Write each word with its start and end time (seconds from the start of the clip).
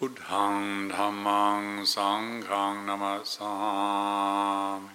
Buddhang 0.00 0.90
Dhammang 0.90 1.86
Sanghang 1.86 2.84
Namasami. 2.84 4.90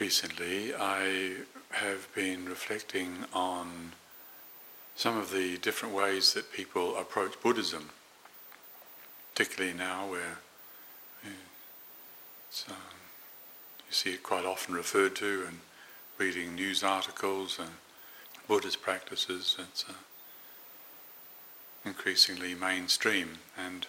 Recently, 0.00 0.74
I 0.74 1.36
have 1.70 2.12
been 2.16 2.46
reflecting 2.46 3.26
on 3.32 3.92
some 4.96 5.16
of 5.16 5.30
the 5.30 5.56
different 5.58 5.94
ways 5.94 6.34
that 6.34 6.52
people 6.52 6.96
approach 6.96 7.40
Buddhism, 7.40 7.90
particularly 9.34 9.76
now 9.76 10.10
where 10.10 10.38
um, 11.24 12.74
you 13.86 13.92
see 13.92 14.14
it 14.14 14.24
quite 14.24 14.44
often 14.44 14.74
referred 14.74 15.14
to 15.16 15.44
and 15.46 15.60
reading 16.18 16.56
news 16.56 16.82
articles 16.82 17.58
and 17.60 17.70
Buddhist 18.48 18.82
practices. 18.82 19.56
It's 19.58 19.84
uh, 19.88 19.92
increasingly 21.84 22.54
mainstream. 22.54 23.38
And 23.56 23.86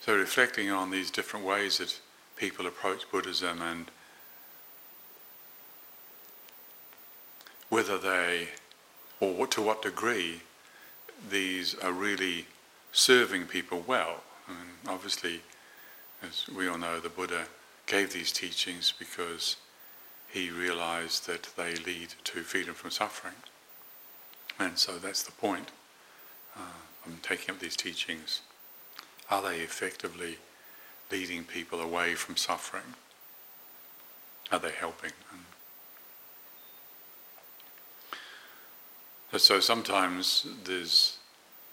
so 0.00 0.14
reflecting 0.16 0.70
on 0.70 0.90
these 0.90 1.10
different 1.10 1.44
ways 1.44 1.78
that 1.78 1.98
people 2.36 2.66
approach 2.66 3.10
Buddhism 3.10 3.60
and 3.60 3.90
whether 7.70 7.98
they, 7.98 8.48
or 9.18 9.48
to 9.48 9.62
what 9.62 9.82
degree, 9.82 10.42
these 11.28 11.74
are 11.76 11.92
really 11.92 12.46
serving 12.92 13.46
people 13.46 13.82
well. 13.86 14.22
I 14.48 14.52
mean, 14.52 14.60
obviously, 14.86 15.40
as 16.22 16.46
we 16.54 16.68
all 16.68 16.78
know, 16.78 17.00
the 17.00 17.08
Buddha 17.08 17.46
gave 17.86 18.12
these 18.12 18.30
teachings 18.30 18.92
because 18.96 19.56
he 20.32 20.50
realized 20.50 21.26
that 21.26 21.48
they 21.56 21.74
lead 21.74 22.14
to 22.24 22.40
freedom 22.42 22.74
from 22.74 22.90
suffering. 22.90 23.34
And 24.58 24.78
so 24.78 24.98
that's 24.98 25.22
the 25.22 25.32
point. 25.32 25.70
Uh, 26.56 26.60
I'm 27.06 27.18
taking 27.22 27.54
up 27.54 27.60
these 27.60 27.76
teachings. 27.76 28.42
Are 29.30 29.42
they 29.42 29.60
effectively 29.60 30.38
leading 31.10 31.44
people 31.44 31.80
away 31.80 32.14
from 32.14 32.36
suffering? 32.36 32.94
Are 34.52 34.58
they 34.58 34.72
helping? 34.72 35.12
And 39.32 39.40
so 39.40 39.60
sometimes 39.60 40.46
there's, 40.64 41.18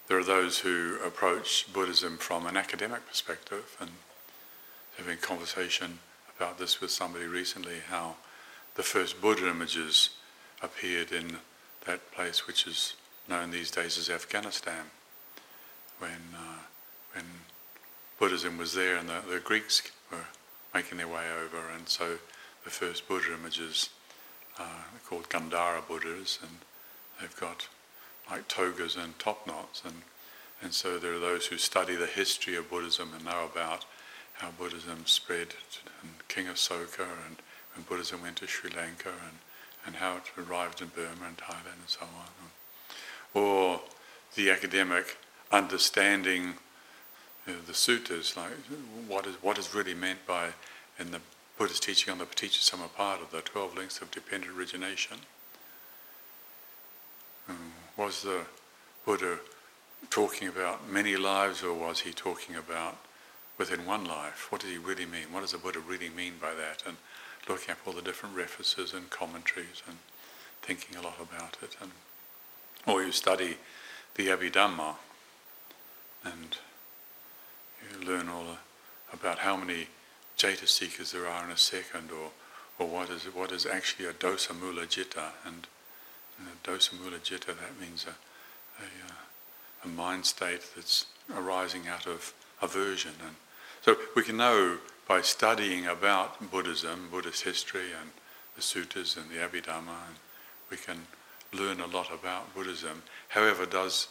there 0.07 0.19
are 0.19 0.23
those 0.23 0.59
who 0.59 0.97
approach 1.03 1.71
Buddhism 1.73 2.17
from 2.17 2.45
an 2.45 2.55
academic 2.55 3.07
perspective, 3.07 3.75
and 3.79 3.89
having 4.97 5.13
a 5.13 5.21
conversation 5.21 5.99
about 6.37 6.59
this 6.59 6.79
with 6.79 6.91
somebody 6.91 7.25
recently, 7.25 7.77
how 7.89 8.15
the 8.77 8.83
first 8.83 9.19
Buddha 9.19 9.49
images 9.49 10.11
appeared 10.61 11.11
in 11.11 11.37
that 11.85 12.11
place 12.11 12.45
which 12.45 12.67
is 12.67 12.93
known 13.27 13.49
these 13.49 13.71
days 13.71 13.97
as 13.97 14.09
Afghanistan, 14.09 14.85
when, 15.97 16.35
uh, 16.35 16.59
when 17.13 17.25
Buddhism 18.19 18.57
was 18.57 18.75
there 18.75 18.95
and 18.95 19.09
the, 19.09 19.21
the 19.29 19.39
Greeks 19.39 19.81
were 20.11 20.25
making 20.75 20.99
their 20.99 21.07
way 21.07 21.25
over, 21.43 21.57
and 21.75 21.89
so 21.89 22.17
the 22.63 22.69
first 22.69 23.07
Buddha 23.07 23.33
images 23.33 23.89
uh, 24.59 24.63
are 24.63 25.09
called 25.09 25.27
Gandhara 25.27 25.85
Buddhas, 25.87 26.37
and 26.41 26.59
they've 27.19 27.39
got 27.39 27.67
like 28.29 28.47
togas 28.47 28.95
and 28.95 29.17
top 29.17 29.47
knots, 29.47 29.81
and, 29.83 30.03
and 30.61 30.71
so 30.71 30.99
there 30.99 31.13
are 31.13 31.19
those 31.19 31.47
who 31.47 31.57
study 31.57 31.95
the 31.95 32.05
history 32.05 32.55
of 32.55 32.69
Buddhism 32.69 33.09
and 33.15 33.25
know 33.25 33.49
about 33.51 33.85
how 34.33 34.51
Buddhism 34.51 35.05
spread, 35.05 35.55
and 36.03 36.11
King 36.27 36.45
Asoka 36.45 37.07
and 37.25 37.37
when 37.77 37.85
Buddhism 37.85 38.21
went 38.21 38.37
to 38.37 38.47
Sri 38.47 38.71
Lanka 38.75 39.09
and, 39.09 39.37
and 39.85 39.95
how 39.97 40.17
it 40.17 40.23
arrived 40.37 40.81
in 40.81 40.87
Burma 40.87 41.27
and 41.27 41.37
Thailand 41.37 41.79
and 41.79 41.87
so 41.87 42.01
on. 42.01 43.41
Or 43.41 43.81
the 44.35 44.49
academic 44.49 45.17
understanding 45.51 46.55
you 47.45 47.53
know, 47.53 47.59
the 47.65 47.73
suttas, 47.73 48.35
like 48.35 48.51
what 49.07 49.27
is, 49.27 49.35
what 49.41 49.57
is 49.57 49.75
really 49.75 49.93
meant 49.93 50.25
by, 50.25 50.49
in 50.99 51.11
the 51.11 51.21
Buddhist 51.57 51.83
teaching 51.83 52.11
on 52.11 52.17
the 52.17 52.25
Paticca 52.25 53.31
the 53.31 53.41
12 53.41 53.75
links 53.75 54.01
of 54.01 54.11
dependent 54.11 54.57
origination. 54.57 55.17
Um, 57.47 57.71
was 57.95 58.23
the 58.23 58.41
Buddha 59.05 59.37
talking 60.09 60.47
about 60.47 60.89
many 60.89 61.15
lives 61.15 61.63
or 61.63 61.73
was 61.73 62.01
he 62.01 62.11
talking 62.11 62.55
about 62.55 62.97
within 63.57 63.85
one 63.85 64.05
life? 64.05 64.51
What 64.51 64.61
did 64.61 64.71
he 64.71 64.77
really 64.77 65.05
mean? 65.05 65.31
What 65.31 65.41
does 65.41 65.51
the 65.51 65.57
Buddha 65.57 65.79
really 65.79 66.09
mean 66.09 66.33
by 66.41 66.53
that? 66.53 66.83
And 66.85 66.97
looking 67.49 67.71
up 67.71 67.77
all 67.85 67.93
the 67.93 68.01
different 68.01 68.35
references 68.35 68.93
and 68.93 69.09
commentaries 69.09 69.81
and 69.87 69.97
thinking 70.61 70.95
a 70.97 71.01
lot 71.01 71.17
about 71.21 71.57
it. 71.61 71.75
And, 71.81 71.91
or 72.85 73.03
you 73.03 73.11
study 73.11 73.57
the 74.15 74.27
Abhidhamma 74.27 74.95
and 76.23 76.57
you 77.81 78.07
learn 78.07 78.29
all 78.29 78.57
about 79.13 79.39
how 79.39 79.55
many 79.55 79.87
cetasikas 80.37 81.11
there 81.11 81.27
are 81.27 81.45
in 81.45 81.51
a 81.51 81.57
second 81.57 82.11
or, 82.11 82.31
or 82.79 82.87
what 82.87 83.09
is 83.09 83.23
what 83.23 83.51
is 83.51 83.65
actually 83.65 84.05
a 84.05 84.13
dosa 84.13 84.57
mula 84.59 84.85
citta 84.85 85.31
and, 85.45 85.67
and 86.37 86.47
a 86.47 86.67
dosa 86.69 86.99
mula 86.99 87.17
citta 87.17 87.47
that 87.47 87.79
means 87.79 88.05
a, 88.05 88.81
a, 88.81 88.85
uh, 88.85 89.85
a 89.85 89.87
mind 89.87 90.25
state 90.25 90.61
that's 90.75 91.05
arising 91.35 91.87
out 91.87 92.05
of 92.05 92.33
aversion 92.61 93.13
and 93.25 93.35
so 93.81 93.95
we 94.15 94.23
can 94.23 94.37
know 94.37 94.77
by 95.07 95.21
studying 95.21 95.85
about 95.85 96.51
Buddhism, 96.51 97.07
Buddhist 97.09 97.43
history, 97.43 97.91
and 97.99 98.11
the 98.55 98.61
suttas 98.61 99.15
and 99.15 99.29
the 99.29 99.35
Abhidhamma, 99.35 100.07
and 100.07 100.15
we 100.69 100.77
can 100.77 101.07
learn 101.53 101.79
a 101.79 101.87
lot 101.87 102.11
about 102.13 102.53
Buddhism. 102.53 103.03
However, 103.29 103.65
does 103.65 104.07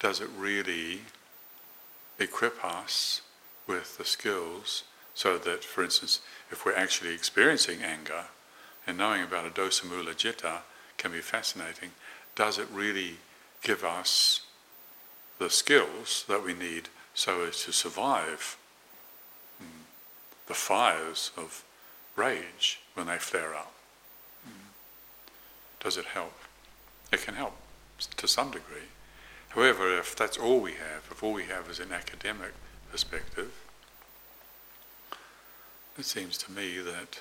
does 0.00 0.20
it 0.20 0.28
really 0.36 1.02
equip 2.18 2.64
us 2.64 3.20
with 3.66 3.98
the 3.98 4.04
skills 4.04 4.84
so 5.14 5.36
that, 5.38 5.62
for 5.62 5.84
instance, 5.84 6.20
if 6.50 6.64
we're 6.64 6.74
actually 6.74 7.12
experiencing 7.12 7.82
anger 7.82 8.24
and 8.86 8.96
knowing 8.96 9.22
about 9.22 9.46
a 9.46 9.50
dosa 9.50 9.84
mula 9.84 10.14
citta 10.14 10.62
can 10.96 11.12
be 11.12 11.20
fascinating, 11.20 11.90
does 12.34 12.58
it 12.58 12.66
really 12.72 13.18
give 13.62 13.84
us 13.84 14.40
the 15.38 15.50
skills 15.50 16.24
that 16.28 16.42
we 16.42 16.54
need 16.54 16.88
so 17.14 17.44
as 17.44 17.64
to 17.64 17.72
survive 17.72 18.56
the 20.50 20.54
fires 20.54 21.30
of 21.36 21.62
rage 22.16 22.80
when 22.94 23.06
they 23.06 23.18
flare 23.18 23.54
up. 23.54 23.72
Does 25.78 25.96
it 25.96 26.06
help? 26.06 26.34
It 27.12 27.22
can 27.22 27.34
help 27.34 27.54
to 28.16 28.26
some 28.26 28.50
degree. 28.50 28.90
However, 29.50 29.96
if 29.96 30.16
that's 30.16 30.36
all 30.36 30.58
we 30.58 30.72
have, 30.72 31.06
if 31.08 31.22
all 31.22 31.34
we 31.34 31.44
have 31.44 31.70
is 31.70 31.78
an 31.78 31.92
academic 31.92 32.52
perspective, 32.90 33.52
it 35.96 36.04
seems 36.04 36.36
to 36.38 36.50
me 36.50 36.78
that 36.78 37.20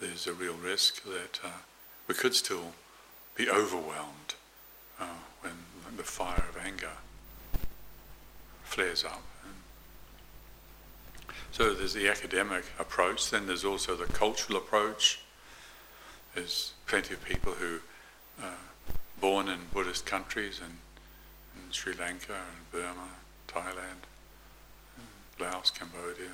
there's 0.00 0.26
a 0.26 0.32
real 0.32 0.54
risk 0.54 1.04
that 1.04 1.38
uh, 1.44 1.60
we 2.08 2.16
could 2.16 2.34
still 2.34 2.72
be 3.36 3.48
overwhelmed 3.48 4.34
uh, 4.98 5.20
when 5.42 5.52
the 5.96 6.02
fire 6.02 6.46
of 6.48 6.56
anger 6.66 6.96
flares 8.64 9.04
up. 9.04 9.22
So 11.52 11.74
there's 11.74 11.94
the 11.94 12.08
academic 12.08 12.64
approach, 12.78 13.30
then 13.30 13.46
there's 13.46 13.64
also 13.64 13.96
the 13.96 14.06
cultural 14.06 14.58
approach. 14.58 15.20
There's 16.34 16.72
plenty 16.86 17.14
of 17.14 17.24
people 17.24 17.52
who 17.52 17.80
are 18.42 18.52
born 19.20 19.48
in 19.48 19.58
Buddhist 19.72 20.06
countries 20.06 20.60
and 20.62 20.78
in 21.56 21.72
Sri 21.72 21.94
Lanka 21.94 22.34
and 22.34 22.70
Burma, 22.70 23.08
Thailand, 23.48 24.06
Laos, 25.40 25.70
Cambodia, 25.70 26.32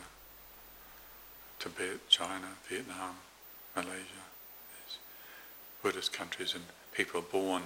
Tibet, 1.59 2.09
China, 2.09 2.49
Vietnam, 2.69 3.17
Malaysia. 3.75 4.25
There's 4.71 4.99
Buddhist 5.83 6.13
countries 6.13 6.55
and 6.55 6.65
people 6.93 7.23
born 7.23 7.65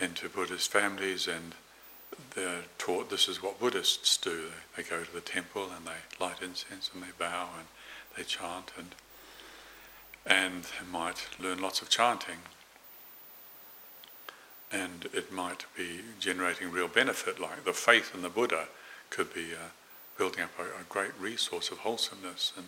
into 0.00 0.28
Buddhist 0.28 0.70
families 0.70 1.26
and 1.26 1.54
they're 2.34 2.62
taught 2.78 3.10
this 3.10 3.28
is 3.28 3.42
what 3.42 3.60
Buddhists 3.60 4.16
do. 4.16 4.44
They, 4.76 4.82
they 4.82 4.88
go 4.88 5.02
to 5.02 5.12
the 5.12 5.20
temple 5.20 5.68
and 5.76 5.86
they 5.86 6.24
light 6.24 6.42
incense 6.42 6.90
and 6.92 7.02
they 7.02 7.12
bow 7.18 7.48
and 7.58 7.66
they 8.16 8.22
chant 8.22 8.72
and 8.76 8.94
and 10.26 10.66
might 10.90 11.28
learn 11.38 11.60
lots 11.60 11.80
of 11.80 11.88
chanting. 11.88 12.38
And 14.72 15.08
it 15.12 15.32
might 15.32 15.64
be 15.76 16.00
generating 16.18 16.72
real 16.72 16.88
benefit, 16.88 17.38
like 17.38 17.64
the 17.64 17.72
faith 17.72 18.12
in 18.12 18.22
the 18.22 18.28
Buddha 18.28 18.66
could 19.10 19.32
be 19.32 19.52
uh, 19.54 19.70
building 20.18 20.42
up 20.42 20.50
a, 20.58 20.64
a, 20.64 20.84
great 20.88 21.12
resource 21.20 21.70
of 21.70 21.78
wholesomeness 21.78 22.52
and 22.56 22.66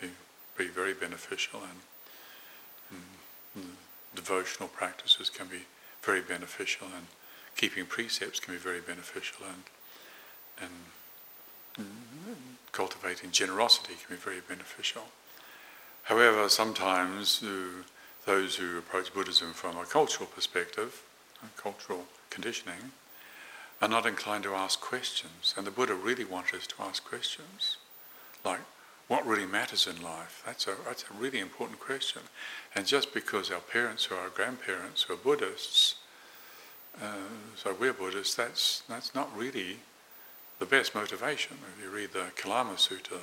be, 0.00 0.08
be 0.56 0.70
very 0.70 0.94
beneficial. 0.94 1.60
And, 1.60 3.02
and 3.54 3.66
devotional 4.14 4.70
practices 4.70 5.28
can 5.28 5.46
be 5.46 5.66
very 6.02 6.22
beneficial 6.22 6.86
and 6.96 7.06
keeping 7.56 7.86
precepts 7.86 8.38
can 8.40 8.54
be 8.54 8.60
very 8.60 8.80
beneficial 8.80 9.46
and, 9.46 9.62
and 11.78 11.86
cultivating 12.72 13.30
generosity 13.30 13.94
can 13.94 14.16
be 14.16 14.20
very 14.20 14.40
beneficial. 14.40 15.02
However, 16.04 16.48
sometimes 16.48 17.42
uh, 17.42 17.82
those 18.26 18.56
who 18.56 18.78
approach 18.78 19.12
Buddhism 19.12 19.52
from 19.52 19.76
a 19.76 19.84
cultural 19.84 20.26
perspective, 20.26 21.02
cultural 21.56 22.04
conditioning, 22.30 22.92
are 23.80 23.88
not 23.88 24.06
inclined 24.06 24.44
to 24.44 24.54
ask 24.54 24.80
questions. 24.80 25.54
And 25.56 25.66
the 25.66 25.70
Buddha 25.70 25.94
really 25.94 26.24
wanted 26.24 26.56
us 26.60 26.66
to 26.68 26.82
ask 26.82 27.04
questions, 27.04 27.76
like, 28.44 28.60
what 29.08 29.26
really 29.26 29.46
matters 29.46 29.86
in 29.86 30.02
life? 30.02 30.42
That's 30.44 30.66
a, 30.66 30.74
that's 30.84 31.04
a 31.04 31.14
really 31.14 31.38
important 31.38 31.78
question. 31.78 32.22
And 32.74 32.86
just 32.86 33.14
because 33.14 33.50
our 33.50 33.60
parents 33.60 34.08
or 34.10 34.16
our 34.16 34.30
grandparents 34.30 35.08
were 35.08 35.16
Buddhists, 35.16 35.96
uh, 37.02 37.06
so 37.56 37.74
we're 37.78 37.92
Buddhists, 37.92 38.34
that's, 38.34 38.82
that's 38.88 39.14
not 39.14 39.34
really 39.36 39.78
the 40.58 40.66
best 40.66 40.94
motivation. 40.94 41.56
If 41.76 41.84
you 41.84 41.90
read 41.90 42.12
the 42.12 42.26
Kalama 42.36 42.74
Sutta, 42.74 43.20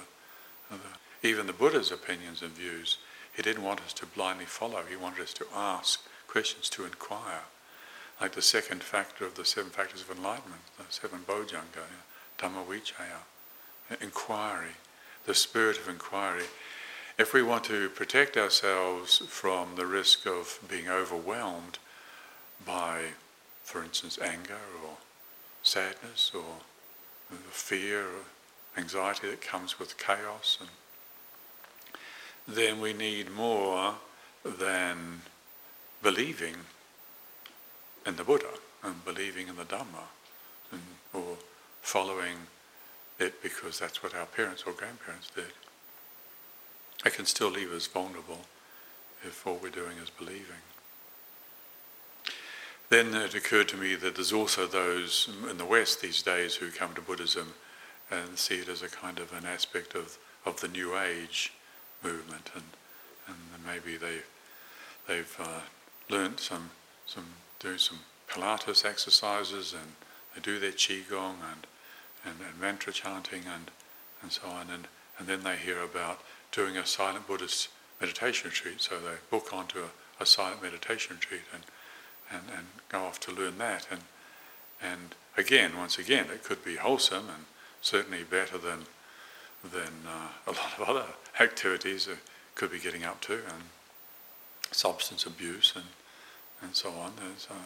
uh, 0.72 0.76
the, 1.22 1.28
even 1.28 1.48
the 1.48 1.54
Buddha's 1.54 1.92
opinions 1.92 2.42
and 2.42 2.52
views, 2.52 2.98
he 3.36 3.42
didn't 3.42 3.64
want 3.64 3.82
us 3.82 3.94
to 3.94 4.06
blindly 4.06 4.46
follow. 4.46 4.84
He 4.88 4.96
wanted 4.96 5.22
us 5.22 5.34
to 5.36 5.46
ask 5.56 6.02
questions, 6.28 6.70
to 6.70 6.86
inquire. 6.86 7.42
Like 8.22 8.34
the 8.34 8.42
second 8.42 8.84
factor 8.84 9.26
of 9.26 9.36
the 9.36 9.46
seven 9.46 9.72
factors 9.72 10.02
of 10.02 10.16
enlightenment, 10.16 10.62
the 10.78 10.84
seven 10.90 11.20
bojjhanga, 11.28 11.86
Dhammavicaya, 12.38 13.24
inquiry, 14.02 14.76
the 15.26 15.34
spirit 15.34 15.78
of 15.78 15.90
inquiry. 15.90 16.46
If 17.18 17.34
we 17.34 17.42
want 17.42 17.64
to 17.66 17.90
protect 17.90 18.38
ourselves 18.38 19.20
from 19.28 19.76
the 19.76 19.86
risk 19.86 20.26
of 20.26 20.60
being 20.70 20.90
overwhelmed 20.90 21.80
by, 22.66 23.06
for 23.64 23.84
instance, 23.84 24.20
anger 24.22 24.60
or 24.84 24.98
sadness 25.62 26.32
or 26.34 26.58
the 27.30 27.38
fear 27.38 28.02
or 28.02 28.26
anxiety 28.78 29.30
that 29.30 29.42
comes 29.42 29.80
with 29.80 29.98
chaos 29.98 30.58
and 30.60 30.70
then 32.48 32.82
we 32.82 32.94
need 32.94 33.32
more 33.32 33.96
than 34.44 35.22
believing 36.02 36.56
in 38.06 38.16
the 38.18 38.24
Buddha 38.24 38.50
and 38.84 39.06
believing 39.06 39.48
in 39.48 39.56
the 39.56 39.64
Dhamma 39.64 40.10
and, 40.72 40.82
or 41.14 41.38
following 41.82 42.36
it 43.20 43.42
because 43.42 43.80
that's 43.80 44.04
what 44.04 44.14
our 44.14 44.26
parents 44.26 44.64
or 44.68 44.74
grandparents 44.74 45.30
did. 45.34 45.54
It 47.06 47.14
can 47.14 47.26
still 47.26 47.50
leave 47.50 47.72
us 47.72 47.88
vulnerable 47.88 48.42
if 49.24 49.48
all 49.48 49.60
we're 49.62 49.70
doing 49.70 49.98
is 50.04 50.10
believing. 50.10 50.64
Then 52.94 53.16
it 53.16 53.34
occurred 53.34 53.70
to 53.70 53.76
me 53.76 53.96
that 53.96 54.14
there's 54.14 54.32
also 54.32 54.68
those 54.68 55.28
in 55.50 55.58
the 55.58 55.66
West 55.66 56.00
these 56.00 56.22
days 56.22 56.54
who 56.54 56.70
come 56.70 56.94
to 56.94 57.02
Buddhism 57.02 57.56
and 58.12 58.38
see 58.38 58.60
it 58.60 58.70
as 58.70 58.84
a 58.84 58.88
kind 58.88 59.18
of 59.18 59.34
an 59.34 59.48
aspect 59.48 59.96
of, 59.96 60.20
of 60.46 60.62
the 60.62 60.68
New 60.68 60.96
Age 60.96 61.54
movement, 62.04 62.52
and 62.54 62.64
and 63.28 63.66
maybe 63.66 63.98
they 63.98 64.20
they've 65.08 65.36
uh, 65.40 65.62
some 66.38 66.70
some 67.08 67.26
do 67.60 67.80
some 67.80 67.98
Pilates 68.30 68.86
exercises, 68.86 69.74
and 69.74 69.94
they 70.36 70.42
do 70.42 70.60
their 70.60 70.72
qigong 70.72 71.38
and, 71.52 71.66
and, 72.24 72.36
and 72.48 72.62
mantra 72.62 72.94
chanting 72.94 73.42
and 73.52 73.72
and 74.22 74.32
so 74.32 74.46
on, 74.46 74.70
and 74.70 74.88
and 75.18 75.28
then 75.28 75.42
they 75.42 75.56
hear 75.56 75.82
about 75.82 76.20
doing 76.52 76.78
a 76.78 76.86
silent 76.86 77.26
Buddhist 77.26 77.70
meditation 78.00 78.52
retreat, 78.52 78.82
so 78.82 79.00
they 79.00 79.16
book 79.32 79.52
onto 79.52 79.80
a, 79.80 80.22
a 80.22 80.28
silent 80.28 80.62
meditation 80.62 81.16
retreat 81.16 81.42
and, 81.52 81.64
and 82.34 82.44
and 82.56 82.68
go 82.90 83.00
off 83.00 83.20
to 83.22 83.32
learn 83.32 83.58
that, 83.60 83.88
and 83.92 84.02
and 84.82 85.16
again, 85.38 85.78
once 85.78 85.98
again, 85.98 86.26
it 86.34 86.44
could 86.44 86.64
be 86.64 86.76
wholesome 86.76 87.30
and 87.30 87.46
certainly 87.82 88.24
better 88.24 88.58
than 88.58 88.86
than 89.64 89.94
uh, 90.08 90.30
a 90.48 90.52
lot 90.52 90.80
of 90.80 90.90
other 90.90 91.06
activities 91.40 92.06
that 92.08 92.18
could 92.56 92.72
be 92.72 92.80
getting 92.80 93.04
up 93.04 93.22
to, 93.22 93.34
and 93.34 93.64
substance 94.72 95.26
abuse 95.26 95.74
and, 95.76 95.86
and 96.62 96.76
so 96.76 96.90
on. 96.90 97.14
There's 97.18 97.48
uh, 97.50 97.66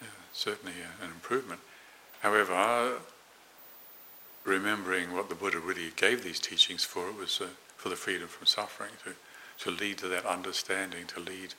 yeah, 0.00 0.08
certainly 0.32 0.74
an 1.02 1.10
improvement. 1.10 1.60
However, 2.20 2.98
remembering 4.44 5.12
what 5.12 5.28
the 5.28 5.34
Buddha 5.34 5.58
really 5.58 5.92
gave 5.96 6.22
these 6.22 6.40
teachings 6.40 6.84
for, 6.84 7.08
it 7.08 7.16
was 7.16 7.40
uh, 7.40 7.48
for 7.76 7.88
the 7.88 7.96
freedom 7.96 8.28
from 8.28 8.46
suffering, 8.46 8.92
to, 9.04 9.14
to 9.64 9.76
lead 9.76 9.98
to 9.98 10.08
that 10.08 10.24
understanding, 10.26 11.06
to 11.08 11.20
lead, 11.20 11.54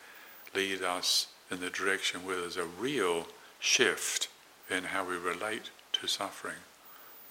lead 0.56 0.82
us 0.82 1.28
in 1.52 1.60
the 1.60 1.70
direction 1.70 2.26
where 2.26 2.42
there's 2.42 2.58
a 2.58 2.66
real 2.66 3.28
shift 3.60 4.28
in 4.70 4.86
how 4.86 5.04
we 5.06 5.16
relate 5.16 5.70
to 5.94 6.08
suffering, 6.08 6.58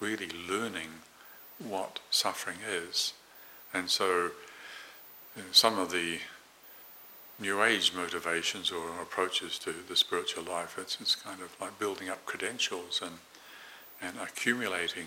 really 0.01 0.31
learning 0.49 0.89
what 1.59 2.01
suffering 2.11 2.59
is. 2.69 3.13
And 3.75 3.91
so 3.91 4.31
some 5.51 5.79
of 5.79 5.91
the 5.91 6.19
New 7.41 7.63
Age 7.63 7.93
motivations 7.95 8.71
or 8.71 9.01
approaches 9.01 9.59
to 9.61 9.75
the 9.89 9.97
spiritual 9.97 10.45
life, 10.45 10.77
it's, 10.79 11.01
it's 11.01 11.17
kind 11.17 11.41
of 11.41 11.57
like 11.61 11.79
building 11.79 12.09
up 12.09 12.25
credentials 12.27 13.01
and, 13.03 13.19
and 14.01 14.17
accumulating 14.23 15.07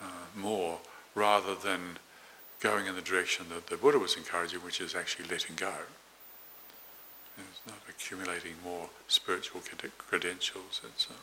uh, 0.00 0.04
more 0.34 0.78
rather 1.14 1.54
than 1.54 1.98
going 2.60 2.86
in 2.86 2.94
the 2.94 3.00
direction 3.00 3.46
that 3.48 3.68
the 3.68 3.76
Buddha 3.76 3.98
was 3.98 4.16
encouraging, 4.16 4.60
which 4.60 4.80
is 4.80 4.94
actually 4.94 5.28
letting 5.28 5.56
go. 5.56 5.72
It's 7.38 7.60
not 7.66 7.78
accumulating 7.88 8.54
more 8.64 8.88
spiritual 9.08 9.62
credentials. 9.98 10.80
It's, 10.84 11.06
uh, 11.10 11.14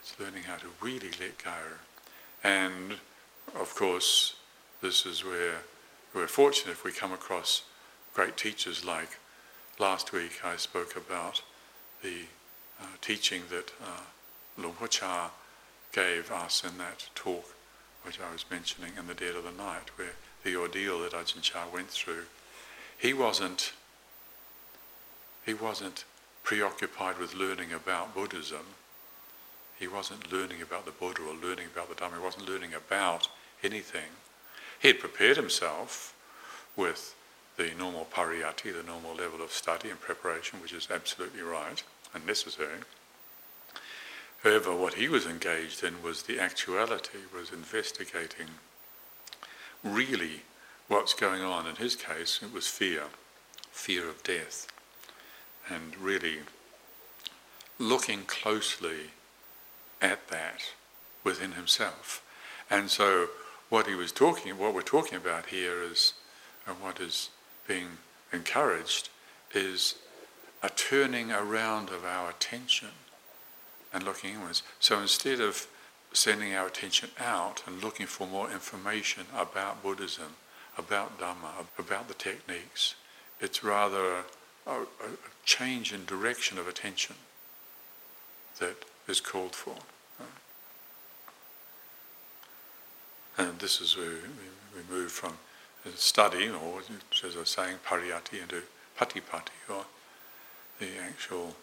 it's 0.00 0.18
learning 0.20 0.44
how 0.44 0.56
to 0.56 0.66
really 0.80 1.10
let 1.20 1.42
go. 1.42 1.78
And 2.44 2.94
of 3.54 3.74
course, 3.74 4.36
this 4.80 5.04
is 5.06 5.24
where 5.24 5.56
we're 6.14 6.28
fortunate 6.28 6.72
if 6.72 6.84
we 6.84 6.92
come 6.92 7.12
across 7.12 7.62
great 8.14 8.36
teachers 8.36 8.84
like 8.84 9.18
last 9.78 10.12
week 10.12 10.40
I 10.44 10.56
spoke 10.56 10.96
about 10.96 11.42
the 12.02 12.22
uh, 12.80 12.86
teaching 13.00 13.42
that 13.50 13.72
uh, 13.82 14.00
Luang 14.56 14.74
Por 14.74 14.88
Chah 14.88 15.30
gave 15.92 16.30
us 16.30 16.64
in 16.64 16.78
that 16.78 17.08
talk 17.14 17.54
which 18.04 18.18
I 18.20 18.32
was 18.32 18.44
mentioning 18.50 18.92
in 18.98 19.06
the 19.06 19.14
dead 19.14 19.36
of 19.36 19.44
the 19.44 19.50
night 19.50 19.90
where 19.96 20.14
the 20.44 20.56
ordeal 20.56 21.00
that 21.00 21.12
Ajahn 21.12 21.42
Chah 21.42 21.66
went 21.72 21.88
through. 21.88 22.24
He 22.96 23.12
wasn't 23.12 23.72
he 25.48 25.54
wasn't 25.54 26.04
preoccupied 26.42 27.18
with 27.18 27.34
learning 27.34 27.72
about 27.72 28.14
Buddhism. 28.14 28.66
He 29.78 29.88
wasn't 29.88 30.30
learning 30.30 30.60
about 30.60 30.84
the 30.84 30.90
Buddha 30.90 31.22
or 31.22 31.34
learning 31.34 31.68
about 31.72 31.88
the 31.88 31.94
Dhamma. 31.94 32.18
He 32.18 32.22
wasn't 32.22 32.48
learning 32.48 32.74
about 32.74 33.28
anything. 33.62 34.10
He 34.78 34.88
had 34.88 35.00
prepared 35.00 35.38
himself 35.38 36.14
with 36.76 37.14
the 37.56 37.70
normal 37.78 38.06
pariyatti, 38.12 38.74
the 38.74 38.82
normal 38.82 39.14
level 39.14 39.40
of 39.40 39.50
study 39.50 39.88
and 39.88 39.98
preparation, 39.98 40.60
which 40.60 40.74
is 40.74 40.88
absolutely 40.90 41.40
right 41.40 41.82
and 42.12 42.26
necessary. 42.26 42.80
However, 44.44 44.76
what 44.76 44.94
he 44.94 45.08
was 45.08 45.26
engaged 45.26 45.82
in 45.82 46.02
was 46.02 46.24
the 46.24 46.38
actuality, 46.38 47.20
was 47.34 47.52
investigating 47.52 48.48
really 49.82 50.42
what's 50.88 51.14
going 51.14 51.42
on. 51.42 51.66
In 51.66 51.76
his 51.76 51.96
case, 51.96 52.40
it 52.42 52.52
was 52.52 52.68
fear, 52.68 53.04
fear 53.72 54.08
of 54.08 54.22
death, 54.22 54.68
and 55.70 55.96
really 55.96 56.38
looking 57.78 58.22
closely 58.24 59.10
at 60.00 60.28
that 60.28 60.72
within 61.24 61.52
himself. 61.52 62.22
And 62.70 62.90
so 62.90 63.28
what 63.68 63.86
he 63.86 63.94
was 63.94 64.12
talking, 64.12 64.56
what 64.58 64.74
we're 64.74 64.82
talking 64.82 65.16
about 65.16 65.46
here 65.46 65.82
is, 65.82 66.14
and 66.66 66.76
what 66.80 67.00
is 67.00 67.30
being 67.66 67.98
encouraged, 68.32 69.08
is 69.54 69.96
a 70.62 70.68
turning 70.68 71.30
around 71.30 71.90
of 71.90 72.04
our 72.04 72.30
attention 72.30 72.88
and 73.92 74.02
looking 74.02 74.34
inwards. 74.34 74.62
So 74.80 75.00
instead 75.00 75.40
of 75.40 75.66
sending 76.12 76.54
our 76.54 76.66
attention 76.66 77.10
out 77.18 77.62
and 77.66 77.82
looking 77.82 78.06
for 78.06 78.26
more 78.26 78.50
information 78.50 79.24
about 79.36 79.82
Buddhism, 79.82 80.34
about 80.76 81.18
Dhamma, 81.18 81.66
about 81.78 82.08
the 82.08 82.14
techniques, 82.14 82.94
it's 83.40 83.62
rather 83.62 84.24
a, 84.68 84.82
a, 84.82 84.86
change 85.44 85.92
in 85.92 86.04
direction 86.04 86.58
of 86.58 86.68
attention 86.68 87.16
that 88.60 88.84
is 89.08 89.20
called 89.20 89.54
for. 89.54 89.76
And 93.38 93.58
this 93.60 93.80
is 93.80 93.96
where 93.96 94.16
we 94.74 94.94
move 94.94 95.10
from 95.10 95.38
study, 95.94 96.48
or 96.48 96.80
as 97.24 97.36
I 97.36 97.38
was 97.38 97.48
saying, 97.48 97.76
pariyatti, 97.86 98.42
into 98.42 98.62
patipatti, 98.98 99.70
or 99.70 99.86
the 100.78 100.98
actual 101.00 101.54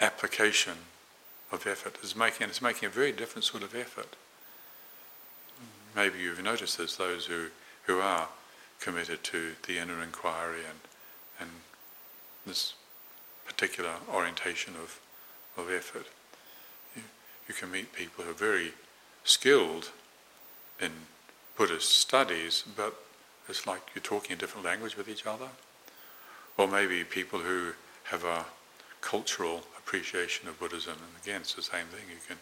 application 0.00 0.74
of 1.52 1.66
effort. 1.66 1.98
It's 2.02 2.16
making, 2.16 2.48
it's 2.48 2.62
making 2.62 2.86
a 2.86 2.90
very 2.90 3.12
different 3.12 3.44
sort 3.44 3.62
of 3.62 3.74
effort. 3.74 4.16
Maybe 5.94 6.18
you've 6.18 6.42
noticed 6.42 6.78
there's 6.78 6.96
those 6.96 7.26
who, 7.26 7.48
who 7.84 8.00
are 8.00 8.28
committed 8.80 9.22
to 9.24 9.52
the 9.66 9.78
inner 9.78 10.02
inquiry 10.02 10.60
and, 10.68 10.78
and 11.38 11.50
this 12.46 12.74
particular 13.46 13.90
orientation 14.12 14.74
of, 14.76 15.00
of 15.56 15.70
effort. 15.70 16.06
You, 16.96 17.02
you 17.48 17.54
can 17.54 17.70
meet 17.70 17.92
people 17.92 18.24
who 18.24 18.30
are 18.30 18.34
very 18.34 18.72
skilled 19.24 19.90
in 20.80 20.90
Buddhist 21.56 21.90
studies, 21.98 22.64
but 22.76 22.94
it's 23.48 23.66
like 23.66 23.80
you're 23.94 24.02
talking 24.02 24.32
a 24.32 24.36
different 24.36 24.64
language 24.66 24.96
with 24.96 25.08
each 25.08 25.26
other. 25.26 25.48
or 26.56 26.68
maybe 26.68 27.04
people 27.04 27.40
who 27.40 27.72
have 28.04 28.24
a 28.24 28.44
cultural 29.00 29.62
appreciation 29.78 30.48
of 30.48 30.58
Buddhism, 30.58 30.94
and 30.94 31.22
again, 31.22 31.40
it's 31.40 31.54
the 31.54 31.62
same 31.62 31.86
thing. 31.86 32.04
You 32.08 32.20
can 32.26 32.36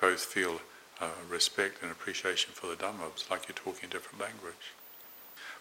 both 0.00 0.20
feel 0.20 0.60
uh, 1.00 1.08
respect 1.28 1.82
and 1.82 1.90
appreciation 1.90 2.52
for 2.52 2.68
the 2.68 2.76
Dhamma. 2.76 3.08
It's 3.14 3.30
like 3.30 3.48
you're 3.48 3.56
talking 3.56 3.88
a 3.88 3.92
different 3.92 4.20
language. 4.20 4.74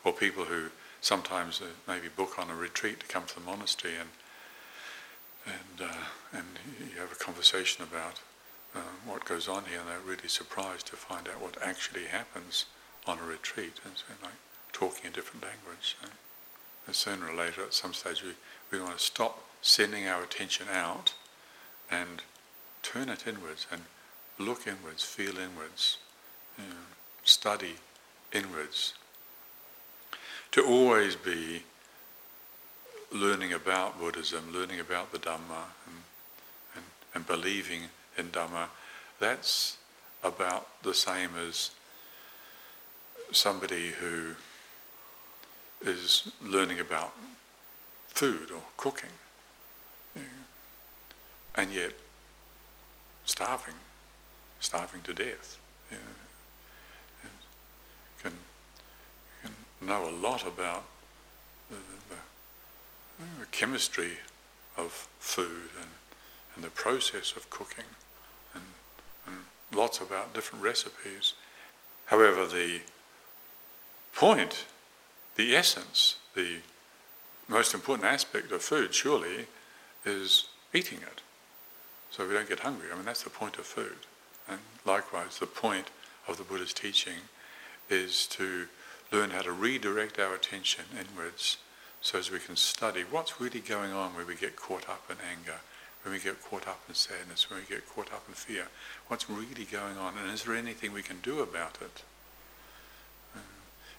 Or 0.03 0.13
people 0.13 0.45
who 0.45 0.69
sometimes 1.05 1.61
uh, 1.61 1.65
maybe 1.87 2.07
book 2.07 2.39
on 2.39 2.49
a 2.49 2.55
retreat 2.55 2.99
to 2.99 3.05
come 3.05 3.25
to 3.27 3.35
the 3.35 3.41
monastery 3.41 3.93
and 3.99 4.09
and 5.45 5.87
uh, 5.87 6.03
and 6.33 6.47
you 6.79 6.99
have 6.99 7.11
a 7.11 7.23
conversation 7.23 7.83
about 7.83 8.21
uh, 8.75 8.79
what 9.05 9.23
goes 9.23 9.47
on 9.47 9.65
here, 9.65 9.79
and 9.79 9.87
they're 9.87 9.99
really 9.99 10.27
surprised 10.27 10.87
to 10.87 10.95
find 10.95 11.27
out 11.27 11.39
what 11.39 11.61
actually 11.61 12.05
happens 12.05 12.65
on 13.05 13.19
a 13.19 13.23
retreat, 13.23 13.79
and 13.85 13.93
so 13.95 14.05
like 14.23 14.33
talking 14.73 15.07
a 15.07 15.13
different 15.13 15.43
language. 15.43 15.95
And 16.87 16.95
sooner 16.95 17.29
or 17.29 17.35
later, 17.35 17.61
at 17.61 17.75
some 17.75 17.93
stage, 17.93 18.23
we, 18.23 18.33
we 18.71 18.83
want 18.83 18.97
to 18.97 19.03
stop 19.03 19.43
sending 19.61 20.07
our 20.07 20.23
attention 20.23 20.65
out 20.73 21.13
and 21.91 22.23
turn 22.81 23.09
it 23.09 23.27
inwards 23.27 23.67
and 23.71 23.81
look 24.39 24.65
inwards, 24.65 25.03
feel 25.03 25.37
inwards, 25.37 25.99
you 26.57 26.63
know, 26.65 26.85
study 27.23 27.75
inwards. 28.33 28.95
To 30.51 30.65
always 30.65 31.15
be 31.15 31.63
learning 33.11 33.53
about 33.53 33.99
Buddhism, 33.99 34.53
learning 34.53 34.79
about 34.79 35.11
the 35.11 35.19
Dhamma, 35.19 35.65
and, 35.85 36.03
and, 36.75 36.85
and 37.13 37.27
believing 37.27 37.81
in 38.17 38.29
Dhamma, 38.29 38.67
that's 39.19 39.77
about 40.23 40.67
the 40.83 40.93
same 40.93 41.31
as 41.47 41.71
somebody 43.31 43.89
who 43.89 44.35
is 45.81 46.31
learning 46.41 46.79
about 46.79 47.13
food 48.07 48.49
or 48.51 48.61
cooking, 48.77 49.09
and 51.55 51.71
yet 51.71 51.93
starving, 53.25 53.75
starving 54.59 55.01
to 55.01 55.13
death. 55.13 55.57
Can 58.21 58.33
know 59.85 60.09
a 60.09 60.11
lot 60.11 60.45
about 60.45 60.83
the, 61.69 61.75
the, 62.09 63.25
the 63.39 63.45
chemistry 63.47 64.11
of 64.77 65.07
food 65.19 65.69
and, 65.79 65.89
and 66.55 66.63
the 66.63 66.69
process 66.69 67.33
of 67.35 67.49
cooking 67.49 67.85
and, 68.53 68.63
and 69.27 69.35
lots 69.73 69.99
about 69.99 70.33
different 70.33 70.63
recipes. 70.63 71.33
However, 72.05 72.45
the 72.45 72.81
point, 74.13 74.65
the 75.35 75.55
essence, 75.55 76.17
the 76.35 76.57
most 77.47 77.73
important 77.73 78.07
aspect 78.07 78.51
of 78.51 78.61
food, 78.61 78.93
surely, 78.93 79.47
is 80.05 80.47
eating 80.73 80.99
it. 80.99 81.21
So 82.11 82.27
we 82.27 82.33
don't 82.33 82.47
get 82.47 82.61
hungry. 82.61 82.87
I 82.91 82.95
mean, 82.95 83.05
that's 83.05 83.23
the 83.23 83.29
point 83.29 83.57
of 83.57 83.65
food. 83.65 83.97
And 84.47 84.59
likewise, 84.85 85.39
the 85.39 85.47
point 85.47 85.87
of 86.27 86.37
the 86.37 86.43
Buddha's 86.43 86.73
teaching 86.73 87.29
is 87.89 88.27
to 88.27 88.67
learn 89.11 89.31
how 89.31 89.41
to 89.41 89.51
redirect 89.51 90.19
our 90.19 90.33
attention 90.33 90.85
inwards 90.91 91.57
so 92.01 92.19
as 92.19 92.29
we 92.29 92.39
can 92.39 92.55
study 92.55 93.03
what's 93.09 93.41
really 93.41 93.59
going 93.59 93.91
on 93.91 94.15
when 94.15 94.27
we 94.27 94.35
get 94.35 94.55
caught 94.55 94.87
up 94.89 95.03
in 95.09 95.17
anger, 95.29 95.59
when 96.03 96.13
we 96.13 96.19
get 96.19 96.41
caught 96.43 96.67
up 96.67 96.81
in 96.87 96.93
sadness, 96.93 97.49
when 97.49 97.59
we 97.59 97.65
get 97.65 97.87
caught 97.89 98.13
up 98.13 98.23
in 98.27 98.35
fear. 98.35 98.67
What's 99.07 99.29
really 99.29 99.65
going 99.65 99.97
on, 99.97 100.13
and 100.17 100.31
is 100.31 100.43
there 100.43 100.55
anything 100.55 100.93
we 100.93 101.01
can 101.01 101.19
do 101.23 101.39
about 101.39 101.79
it? 101.81 102.03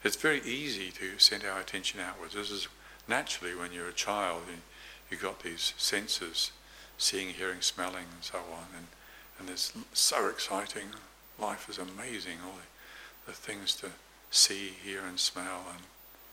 It's 0.05 0.15
very 0.17 0.41
easy 0.43 0.93
to 0.93 1.19
send 1.19 1.43
our 1.45 1.59
attention 1.59 1.99
outwards. 1.99 2.35
This 2.35 2.53
is 2.53 2.69
naturally 3.09 3.57
when 3.57 3.73
you're 3.73 3.89
a 3.89 3.93
child, 3.93 4.43
you, 4.49 4.59
you've 5.11 5.23
got 5.23 5.43
these 5.43 5.75
senses, 5.77 6.53
seeing, 6.97 7.31
hearing, 7.31 7.61
smelling, 7.61 8.07
and 8.15 8.23
so 8.23 8.39
on, 8.39 8.67
and, 8.77 8.87
and 9.41 9.51
it's 9.51 9.73
so 9.95 10.29
exciting. 10.29 10.87
Life 11.41 11.69
is 11.69 11.79
amazing, 11.79 12.39
all 12.47 12.55
the, 13.27 13.33
the 13.33 13.37
things 13.37 13.75
to 13.77 13.91
see, 14.37 14.73
hear, 14.85 15.01
and 15.07 15.19
smell, 15.19 15.65
and 15.73 15.83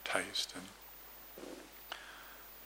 taste. 0.03 0.53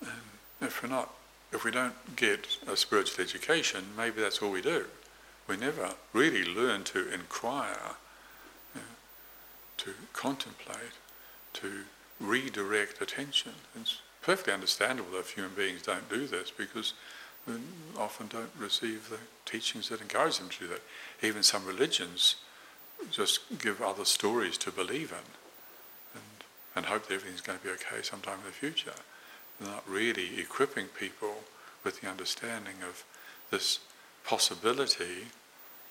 And, 0.02 0.10
and 0.10 0.68
if 0.68 0.82
we're 0.82 0.90
not, 0.90 1.14
if 1.52 1.64
we 1.64 1.72
don't 1.72 2.16
get 2.16 2.58
a 2.68 2.76
spiritual 2.76 3.24
education, 3.24 3.86
maybe 3.96 4.22
that's 4.22 4.42
all 4.42 4.52
we 4.52 4.62
do. 4.62 4.86
We 5.48 5.56
never 5.56 5.92
really 6.12 6.44
learn 6.44 6.84
to 6.86 7.10
inquire 7.12 7.96
uh, 8.76 8.80
to 9.78 9.92
contemplate, 10.12 10.98
to 11.54 11.84
redirect 12.20 13.02
attention. 13.02 13.54
It's 13.80 14.02
perfectly 14.22 14.54
understandable 14.54 15.12
that 15.12 15.28
human 15.28 15.54
beings 15.56 15.84
don't 15.84 16.10
do 16.10 16.28
this 16.28 16.52
because 16.52 16.94
often 17.98 18.28
don't 18.28 18.52
receive 18.60 19.10
the 19.10 19.18
teachings 19.50 19.90
that 19.90 20.02
encourage 20.02 20.38
them 20.38 20.50
to 20.50 20.60
do 20.60 20.68
that. 20.68 20.82
Even 21.24 21.44
some 21.44 21.66
religions 21.66 22.36
just 23.12 23.60
give 23.60 23.82
other 23.82 24.06
stories 24.06 24.58
to 24.60 24.72
believe 24.72 25.12
in 25.12 26.20
and, 26.20 26.44
and 26.76 26.86
hope 26.86 27.08
that 27.08 27.16
everything's 27.16 27.42
going 27.42 27.58
to 27.58 27.64
be 27.64 27.72
okay 27.72 28.02
sometime 28.02 28.40
in 28.40 28.46
the 28.46 28.52
future. 28.52 28.94
They're 29.60 29.70
not 29.70 29.90
really 29.90 30.40
equipping 30.40 30.88
people 30.88 31.36
with 31.84 32.02
the 32.02 32.10
understanding 32.10 32.76
of 32.88 33.04
this 33.50 33.80
possibility 34.26 35.28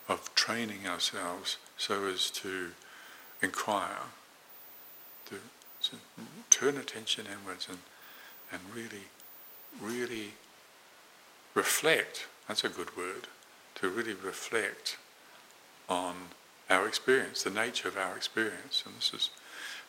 of 0.08 0.32
training 0.34 0.86
ourselves 0.86 1.56
so 1.76 2.06
as 2.06 2.30
to 2.30 2.70
inquire, 3.42 4.10
to, 5.26 5.36
to 5.82 5.96
turn 6.50 6.76
attention 6.76 7.26
inwards 7.26 7.66
and, 7.68 7.78
and 8.52 8.60
really, 8.74 9.06
really 9.80 10.34
reflect, 11.54 12.26
that's 12.46 12.62
a 12.62 12.68
good 12.68 12.96
word, 12.96 13.26
to 13.74 13.88
really 13.88 14.14
reflect 14.14 14.98
on 15.88 16.14
our 16.68 16.86
experience, 16.86 17.42
the 17.42 17.50
nature 17.50 17.88
of 17.88 17.96
our 17.96 18.16
experience. 18.16 18.82
And 18.86 18.96
this 18.96 19.12
is, 19.14 19.30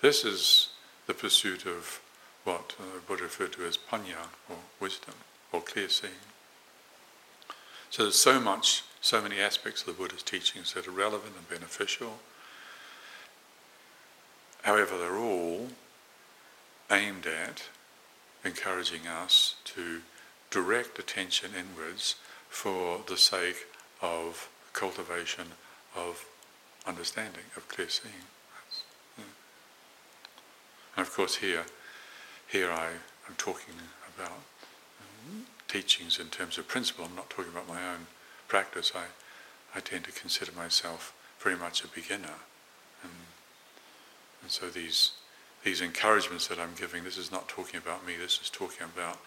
this 0.01 0.25
is 0.25 0.69
the 1.07 1.13
pursuit 1.13 1.65
of 1.65 2.01
what 2.43 2.75
uh, 2.79 2.99
Buddha 3.07 3.23
referred 3.23 3.53
to 3.53 3.65
as 3.65 3.77
panya, 3.77 4.29
or 4.49 4.57
wisdom, 4.79 5.15
or 5.51 5.61
clear 5.61 5.89
seeing. 5.89 6.13
So 7.89 8.03
there's 8.03 8.15
so 8.15 8.39
much, 8.39 8.83
so 9.01 9.21
many 9.21 9.39
aspects 9.39 9.81
of 9.81 9.87
the 9.87 9.93
Buddha's 9.93 10.23
teachings 10.23 10.73
that 10.73 10.87
are 10.87 10.91
relevant 10.91 11.33
and 11.37 11.49
beneficial 11.49 12.19
However, 14.67 14.97
they're 14.97 15.15
all 15.17 15.69
aimed 16.91 17.25
at 17.25 17.69
encouraging 18.43 19.07
us 19.07 19.55
to 19.63 20.01
direct 20.51 20.99
attention 20.99 21.51
inwards 21.57 22.15
for 22.49 22.99
the 23.07 23.15
sake 23.15 23.65
of 24.01 24.49
cultivation 24.73 25.53
of 25.95 26.25
understanding, 26.85 27.43
of 27.55 27.67
clear 27.67 27.89
seeing. 27.89 28.13
Yeah. 29.17 29.23
And 30.95 31.07
of 31.07 31.13
course, 31.13 31.35
here, 31.35 31.65
here 32.47 32.71
I 32.71 32.87
am 33.27 33.35
talking 33.37 33.75
about 34.15 34.31
um, 35.01 35.45
teachings 35.67 36.19
in 36.19 36.27
terms 36.27 36.57
of 36.57 36.67
principle. 36.67 37.05
I'm 37.05 37.15
not 37.15 37.29
talking 37.29 37.51
about 37.51 37.67
my 37.67 37.81
own 37.81 38.07
practice. 38.47 38.93
I, 38.95 39.05
I 39.75 39.81
tend 39.81 40.05
to 40.05 40.11
consider 40.11 40.51
myself 40.53 41.13
very 41.39 41.55
much 41.55 41.83
a 41.83 41.87
beginner. 41.87 42.39
And 43.03 43.11
and 44.41 44.51
so 44.51 44.69
these, 44.69 45.11
these 45.63 45.81
encouragements 45.81 46.47
that 46.47 46.59
I'm 46.59 46.73
giving, 46.79 47.03
this 47.03 47.17
is 47.17 47.31
not 47.31 47.47
talking 47.47 47.77
about 47.77 48.05
me, 48.05 48.15
this 48.15 48.39
is 48.41 48.49
talking 48.49 48.85
about 48.95 49.19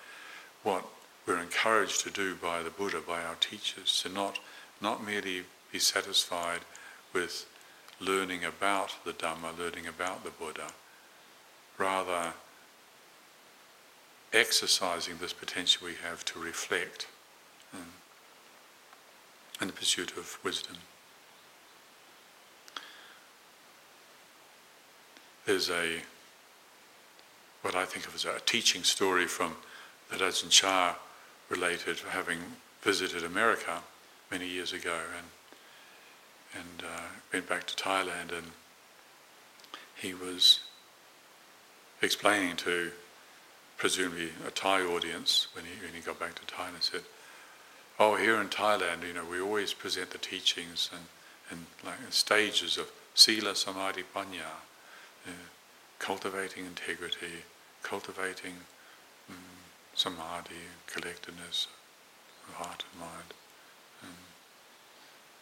what 0.62 0.86
we're 1.26 1.40
encouraged 1.40 2.02
to 2.04 2.10
do 2.10 2.34
by 2.34 2.62
the 2.62 2.70
Buddha, 2.70 3.02
by 3.06 3.22
our 3.22 3.34
teachers, 3.36 4.00
to 4.02 4.08
not, 4.08 4.38
not 4.80 5.04
merely 5.04 5.42
be 5.72 5.78
satisfied 5.78 6.60
with 7.12 7.46
learning 8.00 8.44
about 8.44 8.94
the 9.04 9.12
Dhamma, 9.12 9.56
learning 9.58 9.86
about 9.86 10.24
the 10.24 10.30
Buddha, 10.30 10.72
rather 11.78 12.32
exercising 14.32 15.18
this 15.18 15.32
potential 15.32 15.86
we 15.86 15.94
have 16.02 16.24
to 16.24 16.38
reflect 16.38 17.06
in 19.60 19.66
the 19.66 19.72
pursuit 19.72 20.16
of 20.16 20.38
wisdom. 20.42 20.76
There's 25.44 25.68
a 25.68 26.02
what 27.62 27.74
I 27.74 27.84
think 27.84 28.06
of 28.06 28.14
as 28.14 28.24
a 28.24 28.40
teaching 28.46 28.84
story 28.84 29.26
from 29.26 29.56
the 30.10 30.16
Chah 30.48 30.94
related 31.50 31.98
to 31.98 32.08
having 32.08 32.38
visited 32.80 33.22
America 33.22 33.82
many 34.30 34.46
years 34.46 34.72
ago 34.72 34.98
and 35.16 35.26
and 36.54 36.82
uh, 36.84 37.08
went 37.32 37.48
back 37.48 37.66
to 37.66 37.76
Thailand 37.76 38.32
and 38.32 38.52
he 39.94 40.14
was 40.14 40.60
explaining 42.02 42.56
to 42.56 42.90
presumably 43.76 44.30
a 44.46 44.50
Thai 44.50 44.82
audience 44.82 45.48
when 45.52 45.64
he, 45.64 45.84
when 45.84 45.94
he 45.94 46.00
got 46.00 46.18
back 46.18 46.34
to 46.34 46.42
Thailand 46.42 46.74
and 46.74 46.82
said, 46.82 47.02
oh, 47.98 48.16
here 48.16 48.40
in 48.40 48.48
Thailand, 48.48 49.06
you 49.06 49.12
know, 49.12 49.24
we 49.30 49.40
always 49.40 49.72
present 49.72 50.10
the 50.10 50.18
teachings 50.18 50.90
and, 50.92 51.02
and 51.50 51.66
like 51.84 51.98
stages 52.10 52.78
of 52.78 52.90
Sila, 53.14 53.54
Samadhi, 53.54 54.04
Panya 54.14 54.60
cultivating 56.00 56.64
integrity, 56.66 57.44
cultivating 57.82 58.54
um, 59.28 59.36
samadhi, 59.94 60.66
collectedness 60.86 61.68
heart 62.54 62.84
and 62.90 63.00
mind, 63.00 63.09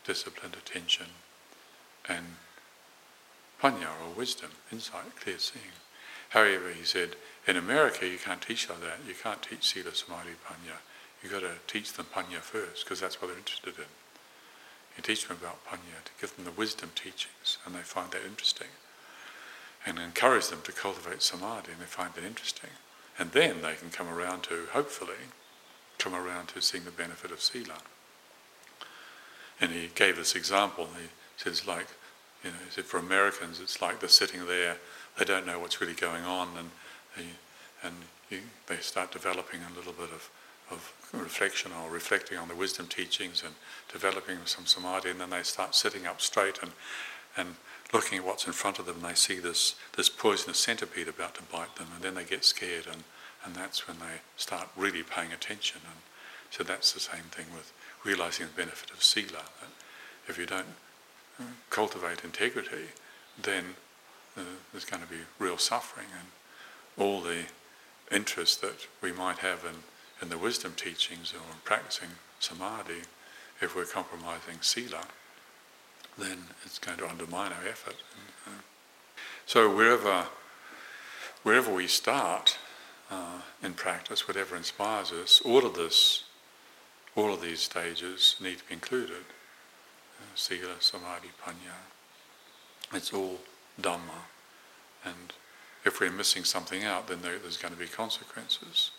disciplined 0.09 0.57
attention, 0.57 1.07
and 2.09 2.25
panya 3.63 3.93
or 4.03 4.17
wisdom, 4.17 4.51
insight, 4.73 5.15
clear 5.21 5.39
seeing. 5.39 5.77
However, 6.31 6.71
he 6.71 6.85
said, 6.85 7.11
in 7.47 7.57
America 7.57 8.07
you 8.07 8.17
can't 8.17 8.41
teach 8.41 8.69
like 8.71 8.81
that. 8.81 9.01
You 9.07 9.15
can't 9.15 9.43
teach 9.43 9.69
sila, 9.69 9.95
samadhi, 9.95 10.41
panya. 10.47 10.81
You've 11.23 11.33
got 11.33 11.41
to 11.41 11.57
teach 11.67 11.93
them 11.93 12.07
panya 12.15 12.41
first, 12.41 12.85
because 12.85 13.01
that's 13.01 13.21
what 13.21 13.29
they're 13.29 13.39
interested 13.39 13.77
in. 13.77 13.91
You 14.97 15.03
teach 15.03 15.29
them 15.29 15.37
about 15.41 15.65
panya 15.67 16.03
to 16.05 16.13
give 16.21 16.35
them 16.35 16.47
the 16.47 16.53
wisdom 16.53 16.91
teachings, 16.95 17.59
and 17.67 17.75
they 17.75 17.81
find 17.81 18.11
that 18.13 18.25
interesting. 18.27 18.69
And 19.87 19.99
encourage 19.99 20.49
them 20.49 20.63
to 20.65 20.73
cultivate 20.73 21.23
samadhi, 21.23 21.73
and 21.73 21.81
they 21.81 21.87
find 21.87 22.15
that 22.15 22.25
interesting. 22.25 22.71
And 23.19 23.33
then 23.33 23.61
they 23.61 23.75
can 23.75 23.91
come 23.91 24.09
around 24.09 24.43
to, 24.45 24.69
hopefully, 24.73 25.29
come 25.99 26.15
around 26.15 26.49
to 26.49 26.63
seeing 26.63 26.85
the 26.85 26.91
benefit 26.91 27.31
of 27.31 27.43
sila. 27.43 27.79
And 29.61 29.73
he 29.73 29.91
gave 29.95 30.17
this 30.17 30.35
example. 30.35 30.89
He 31.01 31.09
says, 31.37 31.67
like, 31.67 31.87
you 32.45 32.51
know, 32.51 32.57
he 32.65 32.71
said 32.71 32.85
for 32.85 32.99
Americans, 32.99 33.61
it's 33.61 33.83
like 33.83 34.01
they're 34.01 34.09
sitting 34.09 34.47
there, 34.47 34.77
they 35.19 35.25
don't 35.25 35.47
know 35.47 35.59
what's 35.59 35.81
really 35.81 35.95
going 35.95 36.23
on, 36.25 36.49
and 36.57 36.71
they, 37.17 37.27
and 37.83 37.95
you, 38.31 38.41
they 38.67 38.77
start 38.77 39.11
developing 39.11 39.61
a 39.63 39.77
little 39.77 39.93
bit 39.93 40.11
of, 40.11 40.31
of 40.71 40.93
reflection 41.13 41.73
or 41.73 41.91
reflecting 41.91 42.39
on 42.39 42.49
the 42.49 42.55
wisdom 42.55 42.87
teachings 42.87 43.43
and 43.45 43.55
developing 43.93 44.39
some 44.45 44.67
samadhi, 44.67 45.11
and 45.11 45.21
then 45.21 45.31
they 45.31 45.43
start 45.43 45.75
sitting 45.75 46.07
up 46.07 46.21
straight 46.21 46.59
and, 46.63 46.71
and 47.37 47.57
looking 47.93 48.19
at 48.19 48.25
what's 48.25 48.47
in 48.47 48.53
front 48.53 48.79
of 48.79 48.87
them, 48.87 48.97
and 48.97 49.05
they 49.05 49.15
see 49.15 49.39
this, 49.39 49.75
this 49.97 50.09
poisonous 50.09 50.59
centipede 50.59 51.09
about 51.09 51.35
to 51.35 51.43
bite 51.43 51.75
them, 51.77 51.89
and 51.95 52.05
then 52.05 52.15
they 52.15 52.25
get 52.25 52.45
scared, 52.45 52.87
and, 52.87 53.03
and 53.45 53.55
that's 53.57 53.89
when 53.89 53.99
they 53.99 54.21
start 54.37 54.69
really 54.77 55.03
paying 55.03 55.33
attention. 55.33 55.81
And 55.85 56.01
so 56.51 56.63
that's 56.63 56.93
the 56.93 57.01
same 57.01 57.25
thing 57.31 57.47
with 57.53 57.73
realizing 58.05 58.47
the 58.47 58.53
benefit 58.53 58.91
of 58.91 59.03
sila. 59.03 59.43
That 59.61 59.71
if 60.29 60.39
you 60.39 60.47
don't 60.47 60.67
uh, 61.41 61.45
cultivate 61.71 62.25
integrity, 62.25 62.89
then 63.41 63.65
uh, 64.37 64.43
there's 64.73 64.85
going 64.85 65.03
to 65.03 65.09
be 65.09 65.21
real 65.39 65.59
suffering, 65.59 66.07
and 66.19 66.29
all 66.97 67.21
the 67.21 67.45
interest 68.11 68.61
that 68.63 68.87
we 69.03 69.13
might 69.13 69.39
have 69.39 69.65
in, 69.65 69.77
in 70.23 70.29
the 70.29 70.39
wisdom 70.39 70.73
teachings 70.77 71.33
or 71.33 71.53
in 71.53 71.59
practicing 71.65 72.09
samadhi, 72.41 73.03
if 73.61 73.75
we're 73.75 73.85
compromising 73.85 74.61
sila, 74.61 75.03
then 76.17 76.39
it's 76.65 76.79
going 76.79 76.99
to 76.99 77.09
undermine 77.09 77.53
our 77.53 77.69
effort. 77.69 77.97
Uh, 78.47 78.51
so 79.47 79.75
wherever, 79.75 80.27
wherever 81.43 81.73
we 81.73 81.87
start 81.87 82.59
uh, 83.11 83.41
in 83.63 83.75
practice, 83.75 84.29
whatever 84.29 84.57
inspires 84.57 85.13
us, 85.13 85.41
all 85.45 85.65
of 85.65 85.75
this 85.75 86.25
all 87.19 87.35
of 87.35 87.43
these 87.43 87.61
stages 87.61 88.37
need 88.41 88.59
to 88.59 88.65
be 88.65 88.75
included. 88.75 89.25
Uh, 90.21 90.37
Sila, 90.37 90.77
Samadhi, 90.79 91.31
Panya. 91.45 91.75
It's 92.95 93.13
all 93.13 93.41
Dhamma. 93.83 94.23
And 95.05 95.33
if 95.85 96.01
we're 96.01 96.13
missing 96.13 96.45
something 96.45 96.85
out, 96.85 97.09
then 97.09 97.21
there, 97.23 97.39
there's 97.39 97.57
going 97.57 97.75
to 97.75 97.81
be 97.81 97.87
consequences. 97.87 98.93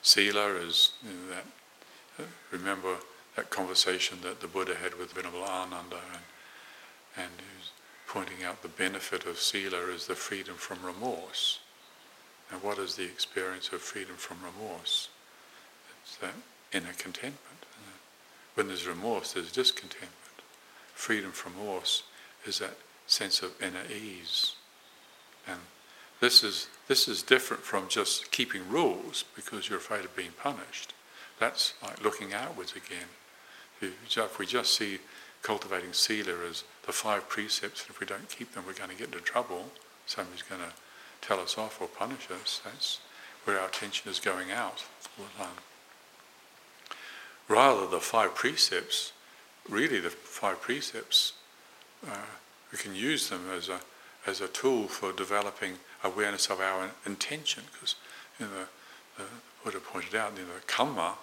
Sila 0.00 0.54
is 0.56 0.92
you 1.04 1.10
know, 1.10 1.34
that, 1.34 2.24
uh, 2.24 2.26
remember 2.50 2.96
that 3.36 3.50
conversation 3.50 4.18
that 4.22 4.40
the 4.40 4.48
Buddha 4.48 4.74
had 4.74 4.98
with 4.98 5.12
Venerable 5.12 5.44
Ananda 5.44 6.00
and, 7.16 7.24
and 7.24 7.32
pointing 8.08 8.44
out 8.44 8.62
the 8.62 8.68
benefit 8.68 9.26
of 9.26 9.38
Sila 9.38 9.90
is 9.94 10.06
the 10.06 10.14
freedom 10.14 10.54
from 10.54 10.78
remorse. 10.82 11.60
And 12.50 12.62
what 12.62 12.78
is 12.78 12.96
the 12.96 13.04
experience 13.04 13.70
of 13.72 13.82
freedom 13.82 14.16
from 14.16 14.38
remorse? 14.42 15.08
That 16.20 16.34
inner 16.72 16.92
contentment. 16.96 17.38
When 18.54 18.68
there's 18.68 18.86
remorse, 18.86 19.32
there's 19.32 19.50
discontentment. 19.50 20.12
Freedom 20.94 21.32
from 21.32 21.54
remorse 21.58 22.04
is 22.46 22.58
that 22.58 22.76
sense 23.06 23.42
of 23.42 23.60
inner 23.62 23.84
ease. 23.90 24.54
And 25.48 25.58
this 26.20 26.44
is, 26.44 26.68
this 26.86 27.08
is 27.08 27.22
different 27.22 27.62
from 27.62 27.88
just 27.88 28.30
keeping 28.30 28.68
rules 28.68 29.24
because 29.34 29.68
you're 29.68 29.78
afraid 29.78 30.04
of 30.04 30.14
being 30.14 30.32
punished. 30.32 30.92
That's 31.40 31.74
like 31.82 32.04
looking 32.04 32.32
outwards 32.32 32.72
again. 32.72 33.08
If 33.80 34.38
we 34.38 34.46
just 34.46 34.74
see 34.74 34.98
cultivating 35.42 35.92
sila 35.92 36.34
as 36.48 36.62
the 36.86 36.92
five 36.92 37.28
precepts, 37.28 37.82
and 37.82 37.90
if 37.90 37.98
we 37.98 38.06
don't 38.06 38.28
keep 38.28 38.52
them, 38.52 38.64
we're 38.66 38.74
going 38.74 38.90
to 38.90 38.96
get 38.96 39.08
into 39.08 39.20
trouble. 39.20 39.72
Somebody's 40.06 40.42
going 40.42 40.60
to 40.60 40.72
tell 41.26 41.40
us 41.40 41.58
off 41.58 41.80
or 41.80 41.88
punish 41.88 42.28
us. 42.30 42.60
That's 42.64 43.00
where 43.44 43.58
our 43.58 43.66
attention 43.66 44.10
is 44.10 44.20
going 44.20 44.52
out 44.52 44.84
all 45.18 45.24
the 45.36 45.44
time. 45.44 45.56
Rather, 47.52 47.86
the 47.86 48.00
five 48.00 48.34
precepts, 48.34 49.12
really 49.68 50.00
the 50.00 50.08
five 50.08 50.58
precepts, 50.62 51.34
uh, 52.10 52.16
we 52.72 52.78
can 52.78 52.94
use 52.94 53.28
them 53.28 53.42
as 53.54 53.68
a, 53.68 53.80
as 54.26 54.40
a 54.40 54.48
tool 54.48 54.88
for 54.88 55.12
developing 55.12 55.74
awareness 56.02 56.48
of 56.48 56.60
our 56.60 56.90
intention, 57.04 57.64
because 57.70 57.96
you 58.40 58.46
know, 58.46 58.52
the, 59.18 59.22
the 59.22 59.28
Buddha 59.62 59.80
pointed 59.80 60.14
out, 60.14 60.32
you 60.38 60.44
know, 60.44 60.60
karma 60.66 61.16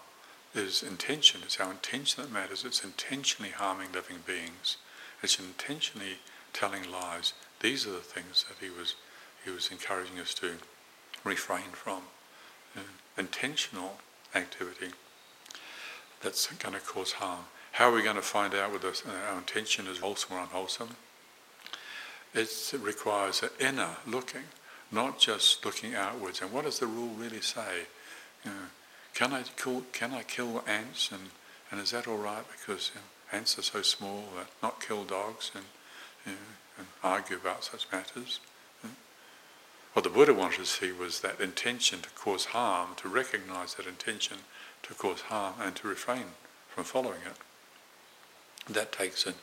is 0.53 0.83
intention. 0.83 1.41
It's 1.43 1.59
our 1.59 1.71
intention 1.71 2.21
that 2.23 2.31
matters. 2.31 2.63
It's 2.63 2.83
intentionally 2.83 3.51
harming 3.51 3.91
living 3.91 4.17
beings. 4.27 4.77
It's 5.23 5.39
intentionally 5.39 6.19
telling 6.53 6.91
lies. 6.91 7.33
These 7.59 7.87
are 7.87 7.91
the 7.91 7.97
things 7.97 8.45
that 8.47 8.63
he 8.63 8.69
was 8.69 8.93
he 9.43 9.49
was 9.49 9.71
encouraging 9.71 10.19
us 10.19 10.35
to 10.35 10.57
refrain 11.23 11.71
from. 11.71 12.03
Uh, 12.77 12.81
intentional 13.17 13.97
activity 14.35 14.91
that's 16.21 16.47
going 16.47 16.73
to 16.73 16.81
cause 16.81 17.13
harm. 17.13 17.45
How 17.73 17.89
are 17.89 17.93
we 17.93 18.01
going 18.01 18.15
to 18.15 18.21
find 18.21 18.53
out 18.53 18.71
whether 18.71 18.91
our 19.31 19.37
intention 19.37 19.87
is 19.87 19.99
wholesome 19.99 20.35
or 20.35 20.39
unwholesome? 20.39 20.89
It 22.33 22.73
requires 22.79 23.41
an 23.43 23.49
inner 23.59 23.97
looking, 24.05 24.43
not 24.91 25.19
just 25.19 25.65
looking 25.65 25.95
outwards. 25.95 26.41
And 26.41 26.51
what 26.51 26.65
does 26.65 26.79
the 26.79 26.87
rule 26.87 27.13
really 27.15 27.41
say? 27.41 27.85
You 28.45 28.51
know, 28.51 28.57
can 29.13 29.33
I 29.33 29.43
kill, 29.57 29.83
can 29.91 30.13
I 30.13 30.23
kill 30.23 30.63
ants 30.67 31.11
and, 31.11 31.29
and 31.71 31.79
is 31.79 31.91
that 31.91 32.07
all 32.07 32.17
right 32.17 32.43
because 32.51 32.91
you 32.93 33.01
know, 33.01 33.37
ants 33.37 33.57
are 33.57 33.63
so 33.63 33.81
small, 33.81 34.25
uh, 34.37 34.43
not 34.61 34.81
kill 34.81 35.03
dogs 35.03 35.51
and, 35.55 35.65
you 36.25 36.31
know, 36.33 36.37
and 36.79 36.87
argue 37.03 37.37
about 37.37 37.63
such 37.63 37.87
matters? 37.91 38.39
What 39.93 40.03
the 40.03 40.11
Buddha 40.11 40.33
wanted 40.33 40.59
to 40.59 40.65
see 40.65 40.91
was 40.91 41.21
that 41.21 41.41
intention 41.41 42.01
to 42.01 42.09
cause 42.11 42.45
harm, 42.45 42.89
to 42.97 43.09
recognize 43.09 43.73
that 43.75 43.87
intention 43.87 44.37
to 44.83 44.93
cause 44.93 45.21
harm 45.21 45.55
and 45.61 45.75
to 45.77 45.87
refrain 45.87 46.25
from 46.67 46.83
following 46.83 47.21
it. 47.25 48.73
That 48.73 48.91
takes 48.91 49.25
an, 49.25 49.35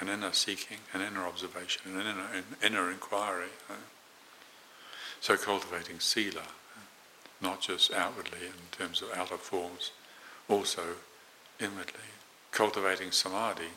an 0.00 0.08
inner 0.08 0.32
seeking, 0.32 0.78
an 0.92 1.00
inner 1.00 1.26
observation, 1.26 1.82
an 1.94 2.00
inner, 2.00 2.26
an 2.34 2.44
inner 2.62 2.90
inquiry. 2.90 3.50
So 5.20 5.36
cultivating 5.36 6.00
sila, 6.00 6.42
not 7.40 7.60
just 7.60 7.92
outwardly 7.92 8.46
in 8.46 8.52
terms 8.72 9.02
of 9.02 9.10
outer 9.14 9.36
forms, 9.36 9.92
also 10.48 10.82
inwardly. 11.60 12.08
Cultivating 12.52 13.12
samadhi, 13.12 13.70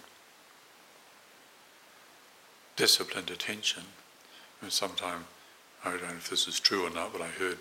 disciplined 2.75 3.29
attention. 3.29 3.83
And 4.61 4.71
sometime, 4.71 5.25
I 5.83 5.91
don't 5.91 6.03
know 6.03 6.09
if 6.09 6.29
this 6.29 6.47
is 6.47 6.59
true 6.59 6.87
or 6.87 6.89
not, 6.89 7.11
but 7.11 7.21
I 7.21 7.27
heard, 7.27 7.57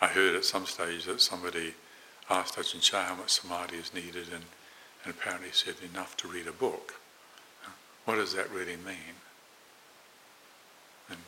I 0.00 0.06
heard 0.06 0.34
at 0.34 0.44
some 0.44 0.66
stage 0.66 1.04
that 1.04 1.20
somebody 1.20 1.74
asked 2.28 2.56
Ajahn 2.56 2.80
Chah 2.80 3.04
how 3.04 3.14
much 3.14 3.30
samadhi 3.30 3.76
is 3.76 3.94
needed, 3.94 4.28
and, 4.32 4.44
and 5.04 5.14
apparently 5.14 5.50
said 5.52 5.74
enough 5.92 6.16
to 6.18 6.28
read 6.28 6.46
a 6.46 6.52
book. 6.52 6.94
What 8.04 8.16
does 8.16 8.34
that 8.34 8.50
really 8.50 8.76
mean? 8.76 9.16
And, 11.10 11.18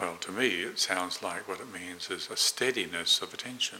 well, 0.00 0.16
to 0.20 0.32
me, 0.32 0.48
it 0.62 0.78
sounds 0.78 1.22
like 1.22 1.48
what 1.48 1.60
it 1.60 1.72
means 1.72 2.10
is 2.10 2.28
a 2.30 2.36
steadiness 2.36 3.20
of 3.20 3.34
attention. 3.34 3.78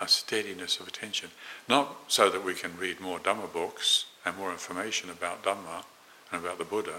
A 0.00 0.08
steadiness 0.08 0.80
of 0.80 0.88
attention. 0.88 1.30
Not 1.68 1.96
so 2.08 2.28
that 2.28 2.44
we 2.44 2.54
can 2.54 2.76
read 2.76 3.00
more 3.00 3.18
Dhamma 3.18 3.52
books 3.52 4.06
and 4.24 4.36
more 4.36 4.52
information 4.52 5.10
about 5.10 5.42
Dhamma 5.42 5.84
and 6.30 6.44
about 6.44 6.58
the 6.58 6.64
Buddha, 6.64 6.96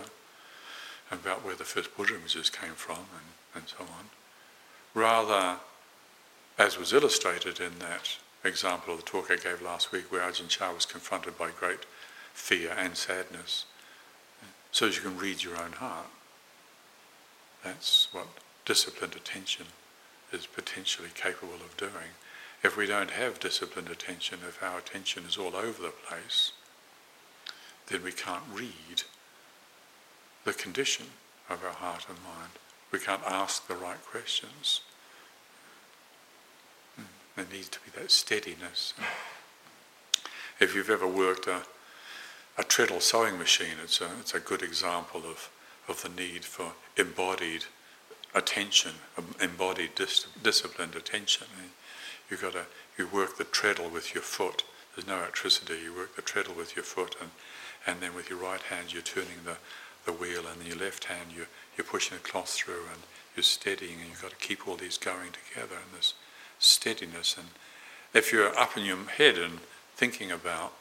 and 1.12 1.20
about 1.20 1.44
where 1.46 1.56
the 1.56 1.64
first 1.64 1.96
Buddha 1.96 2.16
images 2.16 2.50
came 2.50 2.74
from, 2.74 2.98
and, 2.98 3.28
and 3.56 3.68
so 3.68 3.82
on. 3.82 4.10
Rather, 4.94 5.58
as 6.58 6.78
was 6.78 6.94
illustrated 6.94 7.60
in 7.60 7.80
that 7.80 8.18
example 8.44 8.94
of 8.94 9.00
the 9.00 9.06
talk 9.06 9.32
I 9.32 9.36
gave 9.36 9.62
last 9.62 9.92
week 9.92 10.12
where 10.12 10.22
Ajahn 10.22 10.50
Chah 10.50 10.74
was 10.74 10.86
confronted 10.86 11.38
by 11.38 11.50
great 11.52 11.86
fear 12.34 12.76
and 12.78 12.98
sadness, 12.98 13.66
so 14.72 14.88
as 14.88 14.96
you 14.96 15.02
can 15.02 15.18
read 15.18 15.44
your 15.44 15.58
own 15.62 15.74
heart. 15.74 16.08
That's 17.64 18.08
what 18.12 18.28
disciplined 18.66 19.16
attention 19.16 19.68
is 20.32 20.46
potentially 20.46 21.10
capable 21.14 21.56
of 21.56 21.78
doing. 21.78 22.18
If 22.64 22.76
we 22.76 22.88
don't 22.88 23.12
have 23.12 23.40
disciplined 23.40 23.90
attention, 23.90 24.40
if 24.48 24.62
our 24.64 24.80
attention 24.80 25.24
is 25.28 25.38
all 25.38 25.56
over 25.56 25.82
the 25.82 25.94
place, 26.08 26.54
then 27.88 28.04
we 28.04 28.12
can't 28.12 28.44
read 28.54 29.04
the 30.44 30.54
condition 30.54 31.08
of 31.50 31.64
our 31.64 31.74
heart 31.74 32.06
and 32.10 32.18
mind. 32.24 32.52
We 32.92 33.00
can't 33.00 33.24
ask 33.26 33.68
the 33.68 33.76
right 33.76 34.04
questions. 34.06 34.82
There 37.36 37.46
needs 37.52 37.70
to 37.70 37.80
be 37.80 38.00
that 38.00 38.12
steadiness. 38.12 38.94
If 40.60 40.76
you've 40.76 40.90
ever 40.90 41.08
worked 41.08 41.48
a, 41.48 41.64
a 42.58 42.64
treadle 42.64 43.00
sewing 43.00 43.38
machine, 43.38 43.78
it's 43.84 44.02
a, 44.02 44.10
it's 44.20 44.34
a 44.34 44.40
good 44.40 44.62
example 44.62 45.22
of, 45.26 45.50
of 45.88 46.04
the 46.04 46.10
need 46.10 46.46
for 46.46 46.74
embodied 46.96 47.66
attention, 48.36 48.92
embodied 49.42 49.96
dis- 49.96 50.28
disciplined 50.42 50.96
attention. 50.96 51.48
Eh, 51.60 51.68
you've 52.30 52.42
got 52.42 52.54
to 52.54 52.66
you 52.98 53.08
work 53.08 53.38
the 53.38 53.44
treadle 53.44 53.90
with 53.90 54.14
your 54.14 54.24
foot. 54.24 54.64
There's 54.96 55.08
no 55.08 55.18
electricity. 55.18 55.80
You 55.84 55.96
work 55.96 56.16
the 56.16 56.22
treadle 56.22 56.54
with 56.54 56.76
your 56.76 56.86
foot, 56.86 57.16
and, 57.20 57.32
and 57.88 58.00
then 58.02 58.14
with 58.14 58.30
your 58.30 58.40
right 58.40 58.62
hand 58.62 58.94
you're 58.94 59.02
turning 59.02 59.44
the, 59.46 59.58
the 60.06 60.14
wheel, 60.14 60.44
and 60.46 60.68
your 60.68 60.78
left 60.78 61.06
hand 61.06 61.32
you're, 61.36 61.48
you're 61.76 61.86
pushing 61.86 62.18
the 62.18 62.24
cloth 62.24 62.50
through, 62.50 62.86
and 62.92 63.02
you're 63.36 63.44
steadying, 63.44 64.00
and 64.00 64.10
you've 64.10 64.22
got 64.22 64.32
to 64.32 64.38
keep 64.38 64.68
all 64.68 64.76
these 64.76 64.98
going 64.98 65.32
together, 65.32 65.76
and 65.76 65.98
this 65.98 66.14
steadiness. 66.64 67.36
And 67.38 67.48
if 68.14 68.32
you're 68.32 68.58
up 68.58 68.78
in 68.78 68.86
your 68.86 68.98
head 69.06 69.38
and 69.38 69.60
thinking 69.96 70.32
about 70.32 70.74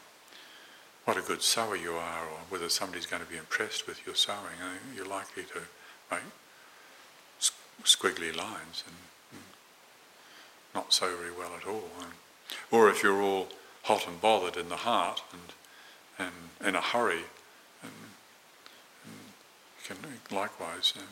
what 1.04 1.16
a 1.16 1.20
good 1.20 1.42
sewer 1.42 1.76
you 1.76 1.94
are, 1.94 2.24
or 2.24 2.38
whether 2.48 2.68
somebody's 2.68 3.06
going 3.06 3.22
to 3.22 3.28
be 3.28 3.36
impressed 3.36 3.86
with 3.86 4.06
your 4.06 4.14
sewing, 4.14 4.58
you're 4.94 5.06
likely 5.06 5.42
to 5.42 5.60
make 6.10 6.22
squiggly 7.84 8.34
lines 8.34 8.84
and, 8.86 8.96
not 10.74 10.90
sew 10.90 11.14
very 11.18 11.30
well 11.30 11.50
at 11.60 11.68
all. 11.68 11.90
Or 12.70 12.88
if 12.88 13.02
you're 13.02 13.20
all 13.20 13.48
hot 13.82 14.06
and 14.08 14.18
bothered 14.22 14.56
in 14.56 14.70
the 14.70 14.76
heart 14.76 15.22
and, 15.30 15.52
and 16.18 16.68
in 16.68 16.74
a 16.74 16.80
hurry, 16.80 17.24
and, 17.82 17.92
and 19.04 19.14
you 19.76 19.94
can 19.94 20.34
likewise 20.34 20.94
uh, 20.96 21.02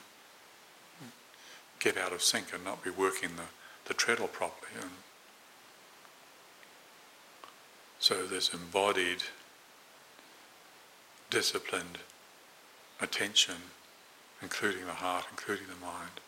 get 1.79 1.99
out 1.99 2.15
of 2.15 2.23
sync 2.23 2.55
and 2.55 2.65
not 2.65 2.83
be 2.83 2.89
working 2.89 3.37
the, 3.37 3.43
the 3.87 3.95
treadle 3.95 4.29
properly. 4.29 4.71
So 8.01 8.27
there's 8.27 8.53
embodied, 8.55 9.25
disciplined 11.29 11.99
attention, 12.99 13.57
including 14.41 14.87
the 14.87 14.95
heart, 14.95 15.27
including 15.31 15.67
the 15.67 15.87
mind. 15.87 16.21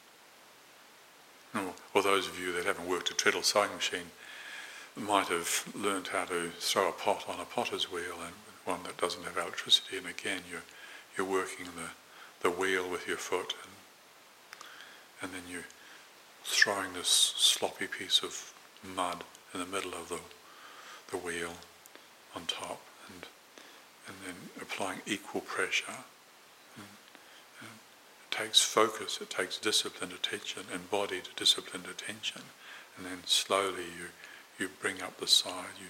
Or, 1.54 1.74
or 1.94 2.02
those 2.02 2.28
of 2.28 2.38
you 2.38 2.52
that 2.52 2.66
haven't 2.66 2.88
worked 2.88 3.10
a 3.10 3.14
treadle 3.14 3.42
sewing 3.42 3.74
machine 3.74 4.10
might 4.96 5.28
have 5.28 5.64
learned 5.74 6.08
how 6.08 6.26
to 6.26 6.50
throw 6.58 6.90
a 6.90 6.92
pot 6.92 7.24
on 7.26 7.40
a 7.40 7.44
potter's 7.46 7.90
wheel 7.90 8.16
and 8.22 8.34
one 8.66 8.82
that 8.84 8.98
doesn't 8.98 9.24
have 9.24 9.38
electricity. 9.38 9.96
And 9.96 10.06
again, 10.06 10.42
you're, 10.50 10.62
you're 11.16 11.26
working 11.26 11.66
the, 11.74 12.48
the 12.48 12.54
wheel 12.54 12.88
with 12.88 13.08
your 13.08 13.16
foot 13.16 13.54
and, 13.62 13.72
and 15.22 15.32
then 15.32 15.50
you're 15.50 15.64
throwing 16.44 16.92
this 16.92 17.08
sloppy 17.36 17.86
piece 17.86 18.20
of 18.22 18.52
mud 18.84 19.24
in 19.54 19.60
the 19.60 19.66
middle 19.66 19.94
of 19.94 20.08
the, 20.08 20.20
the 21.10 21.16
wheel 21.16 21.52
on 22.34 22.46
top 22.46 22.80
and, 23.06 23.26
and 24.06 24.16
then 24.26 24.34
applying 24.60 25.00
equal 25.06 25.40
pressure 25.40 26.04
It 28.32 28.34
takes 28.34 28.60
focus, 28.62 29.18
it 29.20 29.30
takes 29.30 29.58
disciplined 29.58 30.12
attention, 30.12 30.64
embodied 30.72 31.28
disciplined 31.36 31.86
attention, 31.86 32.42
and 32.96 33.04
then 33.06 33.18
slowly 33.26 33.84
you, 33.84 34.08
you 34.58 34.70
bring 34.80 35.02
up 35.02 35.18
the 35.18 35.26
side, 35.26 35.76
you 35.78 35.88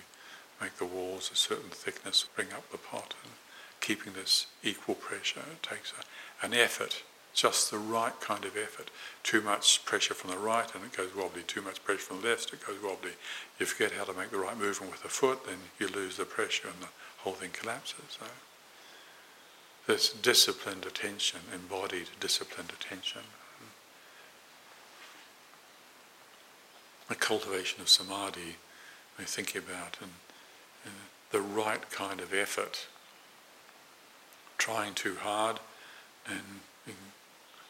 make 0.61 0.77
the 0.77 0.85
walls 0.85 1.31
a 1.33 1.37
certain 1.37 1.71
thickness, 1.71 2.27
bring 2.35 2.53
up 2.53 2.71
the 2.71 2.79
pot, 2.79 3.15
and 3.23 3.33
keeping 3.81 4.13
this 4.13 4.47
equal 4.63 4.97
pressure. 4.97 5.41
It 5.53 5.63
takes 5.63 5.93
a, 5.93 6.45
an 6.45 6.53
effort, 6.53 7.03
just 7.35 7.71
the 7.71 7.79
right 7.79 8.19
kind 8.21 8.45
of 8.45 8.57
effort. 8.57 8.91
Too 9.23 9.41
much 9.41 9.85
pressure 9.85 10.15
from 10.15 10.31
the 10.31 10.39
right 10.39 10.73
and 10.75 10.85
it 10.85 10.97
goes 10.97 11.15
wobbly, 11.15 11.43
too 11.43 11.63
much 11.63 11.83
pressure 11.85 12.01
from 12.01 12.21
the 12.21 12.29
left, 12.29 12.53
it 12.53 12.67
goes 12.67 12.77
wobbly. 12.83 13.13
You 13.59 13.67
forget 13.67 13.93
how 13.93 14.05
to 14.05 14.13
make 14.13 14.31
the 14.31 14.39
right 14.39 14.59
movement 14.59 14.93
with 14.93 15.03
the 15.03 15.09
foot, 15.09 15.47
then 15.47 15.57
you 15.79 15.89
lose 15.89 16.17
the 16.17 16.25
pressure 16.25 16.69
and 16.69 16.83
the 16.83 16.89
whole 17.19 17.33
thing 17.33 17.51
collapses. 17.53 18.19
So 18.19 18.27
this 19.87 20.13
disciplined 20.13 20.85
attention, 20.87 21.41
embodied 21.53 22.09
disciplined 22.21 22.71
attention. 22.71 23.23
The 27.09 27.15
cultivation 27.15 27.81
of 27.81 27.89
samadhi, 27.89 28.57
we're 29.19 29.25
thinking 29.25 29.61
about, 29.61 29.99
and, 30.01 30.13
and 30.85 30.95
the 31.31 31.41
right 31.41 31.91
kind 31.91 32.21
of 32.21 32.33
effort. 32.33 32.87
Trying 34.57 34.95
too 34.95 35.17
hard, 35.21 35.59
and 36.27 36.61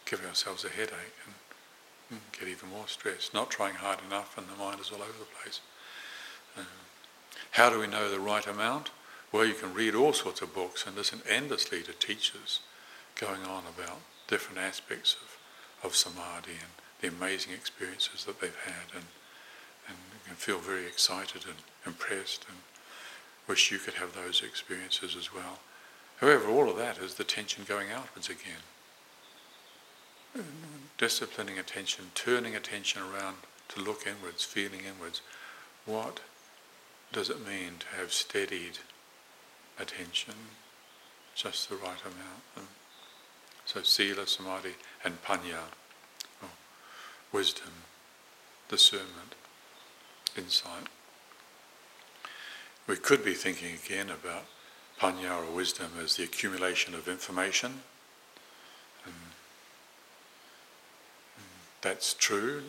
give 0.07 0.25
ourselves 0.27 0.65
a 0.65 0.69
headache 0.69 1.17
and, 1.27 1.35
and 2.11 2.21
get 2.39 2.49
even 2.49 2.69
more 2.71 2.89
stressed. 2.89 3.35
Not 3.35 3.51
trying 3.51 3.75
hard 3.75 3.99
enough, 4.07 4.37
and 4.37 4.47
the 4.49 4.57
mind 4.57 4.81
is 4.81 4.91
all 4.91 5.03
over 5.03 5.19
the 5.19 5.43
place. 5.43 5.61
Uh, 6.57 6.63
how 7.53 7.71
do 7.71 7.79
we 7.79 7.87
know 7.87 8.11
the 8.11 8.21
right 8.21 8.47
amount? 8.47 8.91
Well, 9.33 9.47
you 9.47 9.55
can 9.55 9.73
read 9.73 9.95
all 9.95 10.13
sorts 10.13 10.43
of 10.43 10.55
books 10.55 10.87
and 10.87 10.95
listen 10.95 11.23
endlessly 11.29 11.83
to 11.83 11.93
teachers 11.93 12.61
going 13.15 13.43
on 13.43 13.65
about 13.77 14.01
different 14.27 14.59
aspects 14.59 15.17
of, 15.23 15.89
of 15.89 15.97
samadhi 15.97 16.53
and 16.53 16.73
the 17.01 17.09
amazing 17.09 17.53
experiences 17.53 18.25
that 18.25 18.41
they've 18.41 18.65
had 18.65 18.95
and, 18.95 19.05
and 19.89 19.97
you 20.13 20.21
can 20.27 20.37
feel 20.37 20.59
very 20.59 20.87
excited 20.87 21.45
and 21.47 21.57
impressed 21.85 22.47
and 22.49 22.59
wish 23.49 23.73
you 23.73 23.79
could 23.79 23.95
have 23.95 24.15
those 24.15 24.43
experiences 24.43 25.17
as 25.17 25.35
well. 25.35 25.59
However, 26.21 26.49
all 26.49 26.71
of 26.71 26.77
that 26.77 26.99
is 26.99 27.15
the 27.15 27.25
tension 27.25 27.65
going 27.67 27.91
outwards 27.91 28.29
again. 28.29 28.63
Disciplining 30.99 31.59
attention, 31.59 32.07
turning 32.15 32.55
attention 32.55 33.03
around 33.03 33.37
to 33.69 33.81
look 33.81 34.07
inwards, 34.07 34.45
feeling 34.45 34.81
inwards. 34.87 35.21
What 35.85 36.21
does 37.13 37.29
it 37.29 37.47
mean 37.47 37.73
to 37.81 37.87
have 37.99 38.13
steadied 38.13 38.79
attention, 39.79 40.35
just 41.35 41.69
the 41.69 41.77
right 41.77 42.01
amount. 42.03 42.43
Hmm. 42.55 42.65
So 43.65 43.83
sila, 43.83 44.27
samadhi, 44.27 44.75
and 45.05 45.23
panya, 45.23 45.65
or 46.43 46.49
wisdom, 47.33 47.73
discernment, 48.69 49.35
insight. 50.37 50.89
We 52.87 52.97
could 52.97 53.25
be 53.25 53.35
thinking 53.35 53.75
again 53.85 54.11
about 54.11 54.45
panya 55.01 55.43
or 55.43 55.55
wisdom 55.55 55.93
as 56.03 56.17
the 56.17 56.25
accumulation 56.25 56.95
of 56.95 57.09
information. 57.09 57.83
That's 61.83 62.15
true 62.15 62.63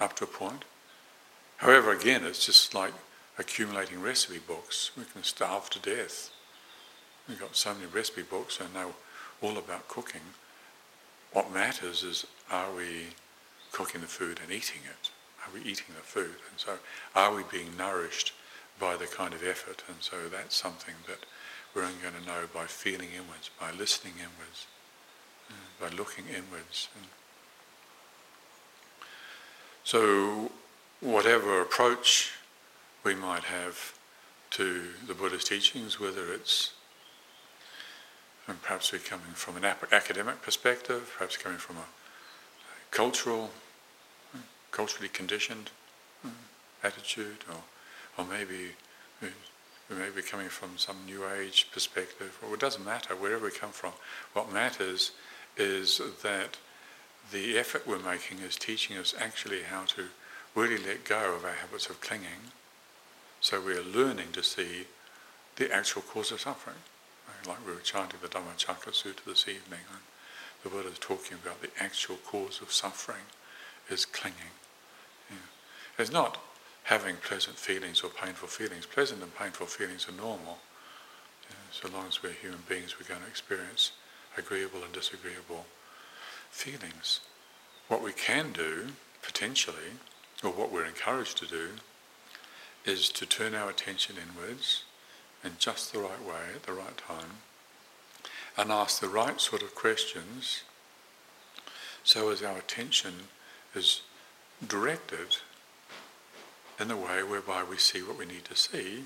up 0.00 0.16
to 0.16 0.24
a 0.24 0.28
point. 0.28 0.64
However, 1.58 1.92
again, 1.92 2.24
it's 2.24 2.46
just 2.46 2.72
like 2.74 2.92
accumulating 3.38 4.00
recipe 4.00 4.38
books. 4.38 4.92
We 4.96 5.04
can 5.04 5.22
starve 5.22 5.68
to 5.70 5.78
death. 5.78 6.30
We've 7.28 7.38
got 7.38 7.56
so 7.56 7.74
many 7.74 7.86
recipe 7.86 8.22
books 8.22 8.58
and 8.60 8.72
know 8.72 8.94
all 9.42 9.58
about 9.58 9.88
cooking. 9.88 10.22
What 11.32 11.52
matters 11.52 12.02
is 12.02 12.26
are 12.50 12.72
we 12.72 13.08
cooking 13.72 14.00
the 14.00 14.06
food 14.06 14.40
and 14.42 14.50
eating 14.50 14.80
it? 14.84 15.10
Are 15.44 15.52
we 15.52 15.60
eating 15.60 15.94
the 15.96 16.02
food? 16.02 16.36
And 16.50 16.58
so 16.58 16.78
are 17.14 17.34
we 17.34 17.42
being 17.50 17.76
nourished 17.76 18.32
by 18.80 18.96
the 18.96 19.06
kind 19.06 19.34
of 19.34 19.44
effort? 19.44 19.82
And 19.88 19.96
so 20.00 20.28
that's 20.30 20.56
something 20.56 20.94
that 21.06 21.26
we're 21.74 21.82
only 21.82 22.00
going 22.02 22.14
to 22.14 22.26
know 22.26 22.48
by 22.52 22.64
feeling 22.64 23.08
inwards, 23.14 23.50
by 23.60 23.70
listening 23.72 24.14
inwards, 24.14 24.66
by 25.80 25.88
looking 25.96 26.24
inwards. 26.26 26.88
And 26.96 27.06
so 29.88 30.50
whatever 31.00 31.62
approach 31.62 32.32
we 33.04 33.14
might 33.14 33.44
have 33.44 33.98
to 34.50 34.82
the 35.06 35.14
Buddha's 35.14 35.44
teachings, 35.44 35.98
whether 35.98 36.30
it's 36.30 36.74
and 38.46 38.60
perhaps 38.60 38.92
we're 38.92 38.98
coming 38.98 39.32
from 39.32 39.56
an 39.56 39.64
academic 39.64 40.42
perspective, 40.42 41.10
perhaps 41.16 41.38
coming 41.38 41.56
from 41.56 41.76
a 41.76 41.86
cultural, 42.90 43.48
culturally 44.72 45.08
conditioned 45.08 45.70
hmm, 46.20 46.28
attitude, 46.84 47.38
or, 47.48 47.62
or 48.18 48.28
maybe 48.28 48.72
we 49.22 49.96
may 49.96 50.10
be 50.14 50.20
coming 50.20 50.50
from 50.50 50.76
some 50.76 50.96
New 51.06 51.26
Age 51.26 51.68
perspective, 51.72 52.38
or 52.46 52.52
it 52.52 52.60
doesn't 52.60 52.84
matter, 52.84 53.16
wherever 53.16 53.46
we 53.46 53.50
come 53.52 53.72
from. 53.72 53.94
What 54.34 54.52
matters 54.52 55.12
is 55.56 56.02
that 56.22 56.58
the 57.32 57.58
effort 57.58 57.86
we're 57.86 57.98
making 57.98 58.38
is 58.38 58.56
teaching 58.56 58.96
us 58.96 59.14
actually 59.18 59.62
how 59.62 59.84
to 59.84 60.06
really 60.54 60.78
let 60.78 61.04
go 61.04 61.34
of 61.34 61.44
our 61.44 61.52
habits 61.52 61.88
of 61.88 62.00
clinging 62.00 62.52
so 63.40 63.60
we 63.60 63.72
are 63.72 63.82
learning 63.82 64.28
to 64.32 64.42
see 64.42 64.86
the 65.56 65.72
actual 65.72 66.02
cause 66.02 66.32
of 66.32 66.40
suffering. 66.40 66.76
Like 67.46 67.64
we 67.66 67.72
were 67.72 67.80
chanting 67.80 68.18
the 68.20 68.28
Dhammacakka 68.28 68.90
Sutta 68.90 69.24
this 69.24 69.46
evening, 69.46 69.80
and 69.92 70.02
the 70.62 70.68
Buddha 70.68 70.88
is 70.88 70.98
talking 70.98 71.38
about 71.42 71.62
the 71.62 71.70
actual 71.78 72.16
cause 72.16 72.60
of 72.60 72.72
suffering 72.72 73.22
is 73.88 74.04
clinging. 74.04 74.54
Yeah. 75.30 75.36
It's 75.98 76.12
not 76.12 76.38
having 76.84 77.16
pleasant 77.16 77.56
feelings 77.56 78.00
or 78.00 78.10
painful 78.10 78.48
feelings. 78.48 78.86
Pleasant 78.86 79.22
and 79.22 79.34
painful 79.36 79.66
feelings 79.66 80.08
are 80.08 80.12
normal. 80.12 80.58
Yeah, 81.48 81.56
so 81.70 81.88
long 81.96 82.08
as 82.08 82.22
we're 82.22 82.32
human 82.32 82.62
beings, 82.68 82.96
we're 82.98 83.06
going 83.06 83.22
to 83.22 83.28
experience 83.28 83.92
agreeable 84.36 84.82
and 84.82 84.92
disagreeable 84.92 85.64
feelings. 86.50 87.20
What 87.88 88.02
we 88.02 88.12
can 88.12 88.52
do, 88.52 88.88
potentially, 89.22 89.98
or 90.42 90.50
what 90.50 90.72
we're 90.72 90.84
encouraged 90.84 91.38
to 91.38 91.46
do, 91.46 91.68
is 92.84 93.08
to 93.10 93.26
turn 93.26 93.54
our 93.54 93.70
attention 93.70 94.16
inwards 94.16 94.84
in 95.44 95.52
just 95.58 95.92
the 95.92 95.98
right 95.98 96.24
way 96.24 96.54
at 96.54 96.64
the 96.64 96.72
right 96.72 96.96
time 96.96 97.42
and 98.56 98.72
ask 98.72 99.00
the 99.00 99.08
right 99.08 99.40
sort 99.40 99.62
of 99.62 99.74
questions 99.74 100.62
so 102.02 102.30
as 102.30 102.42
our 102.42 102.58
attention 102.58 103.14
is 103.74 104.02
directed 104.66 105.36
in 106.80 106.88
the 106.88 106.96
way 106.96 107.22
whereby 107.22 107.62
we 107.62 107.76
see 107.76 108.02
what 108.02 108.18
we 108.18 108.26
need 108.26 108.44
to 108.44 108.56
see 108.56 109.04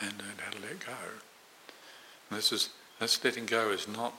and 0.00 0.12
learn 0.18 0.36
how 0.44 0.50
to 0.50 0.60
let 0.60 0.80
go. 0.80 0.92
And 2.28 2.38
this 2.38 2.52
is 2.52 2.70
this 3.00 3.22
letting 3.24 3.46
go 3.46 3.70
is 3.70 3.86
not 3.86 4.14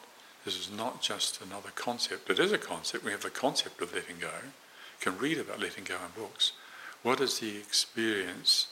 this 0.48 0.58
is 0.58 0.72
not 0.72 1.02
just 1.02 1.42
another 1.42 1.72
concept. 1.76 2.30
It 2.30 2.40
is 2.40 2.54
a 2.54 2.58
concept. 2.58 3.04
We 3.04 3.12
have 3.12 3.22
the 3.22 3.30
concept 3.30 3.82
of 3.82 3.94
letting 3.94 4.20
go. 4.22 4.32
You 4.44 5.12
can 5.12 5.18
read 5.18 5.40
about 5.40 5.60
letting 5.60 5.84
go 5.84 5.96
in 5.96 6.22
books. 6.22 6.54
What 7.04 7.20
is 7.20 7.40
the 7.40 7.58
experience 7.58 8.68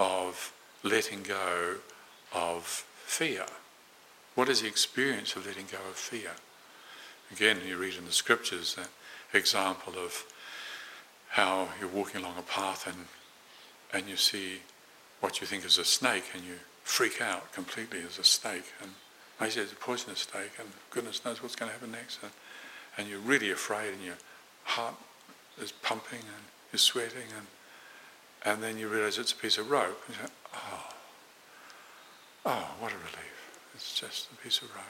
of 0.00 0.52
letting 0.82 1.22
go 1.22 1.76
of 2.34 2.64
fear? 2.64 3.46
What 4.34 4.48
is 4.48 4.62
the 4.62 4.66
experience 4.66 5.36
of 5.36 5.46
letting 5.46 5.66
go 5.70 5.78
of 5.88 5.94
fear? 5.94 6.32
Again, 7.30 7.58
you 7.64 7.76
read 7.76 7.94
in 7.94 8.04
the 8.04 8.10
scriptures 8.10 8.74
that 8.74 8.88
example 9.32 9.92
of 9.96 10.24
how 11.28 11.68
you're 11.78 11.88
walking 11.88 12.22
along 12.22 12.34
a 12.36 12.42
path 12.42 12.84
and 12.84 13.06
and 13.92 14.10
you 14.10 14.16
see 14.16 14.58
what 15.20 15.40
you 15.40 15.46
think 15.46 15.64
is 15.64 15.78
a 15.78 15.84
snake 15.84 16.24
and 16.34 16.42
you 16.42 16.54
freak 16.82 17.22
out 17.22 17.52
completely 17.52 18.00
as 18.00 18.18
a 18.18 18.24
snake 18.24 18.72
and 18.82 18.90
maybe 19.40 19.60
it's 19.60 19.72
a 19.72 19.76
poisonous 19.76 20.20
snake 20.20 20.52
and 20.58 20.68
goodness 20.90 21.24
knows 21.24 21.42
what's 21.42 21.56
going 21.56 21.68
to 21.70 21.72
happen 21.74 21.92
next 21.92 22.22
and, 22.22 22.32
and 22.98 23.08
you're 23.08 23.20
really 23.20 23.50
afraid 23.50 23.92
and 23.92 24.02
your 24.02 24.18
heart 24.64 24.94
is 25.60 25.72
pumping 25.72 26.20
and 26.20 26.44
you're 26.72 26.78
sweating 26.78 27.28
and 27.36 27.46
and 28.44 28.62
then 28.62 28.78
you 28.78 28.86
realize 28.86 29.18
it's 29.18 29.32
a 29.32 29.36
piece 29.36 29.58
of 29.58 29.68
rope 29.70 30.00
and 30.06 30.16
you 30.16 30.22
say, 30.22 30.32
oh, 30.54 30.88
oh, 32.46 32.68
what 32.78 32.92
a 32.92 32.96
relief. 32.96 33.60
It's 33.74 33.98
just 33.98 34.28
a 34.30 34.36
piece 34.36 34.62
of 34.62 34.72
rope. 34.74 34.84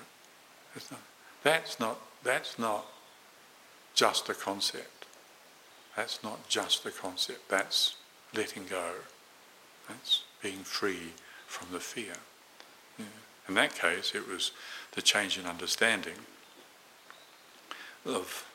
It's 0.77 0.91
not, 0.91 1.01
that's 1.43 1.81
not 1.81 1.99
that's 2.23 2.59
not 2.59 2.85
just 3.95 4.29
a 4.29 4.35
concept. 4.35 5.07
That's 5.97 6.23
not 6.23 6.47
just 6.49 6.85
a 6.85 6.91
concept. 6.91 7.49
That's 7.49 7.97
letting 8.35 8.67
go. 8.67 8.91
That's 9.89 10.25
being 10.43 10.59
free 10.59 11.13
from 11.47 11.69
the 11.73 11.81
fear. 11.81 12.15
In 13.49 13.55
that 13.55 13.75
case, 13.75 14.13
it 14.15 14.29
was 14.29 14.51
the 14.93 15.03
change 15.03 15.39
in 15.39 15.47
understanding 15.47 16.17
of 18.05 18.47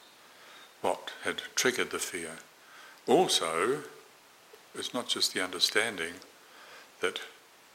what 0.82 1.12
had 1.24 1.42
triggered 1.56 1.92
the 1.92 2.00
fear. 2.00 2.38
Also, 3.08 3.84
it's 4.76 4.94
not 4.94 5.08
just 5.08 5.34
the 5.34 5.44
understanding 5.44 6.14
that 7.02 7.20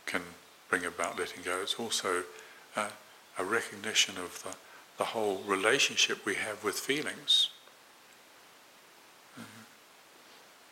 can 0.07 0.23
bring 0.69 0.85
about 0.85 1.19
letting 1.19 1.43
go, 1.43 1.61
it's 1.63 1.75
also 1.75 2.25
a, 2.77 2.87
a 3.39 3.45
recognition 3.45 4.17
of 4.17 4.43
the, 4.43 4.55
the 4.99 5.05
whole 5.05 5.43
relationship 5.47 6.25
we 6.25 6.35
have 6.35 6.65
with 6.65 6.75
feelings. 6.75 7.51
Mm-hmm. 9.39 9.63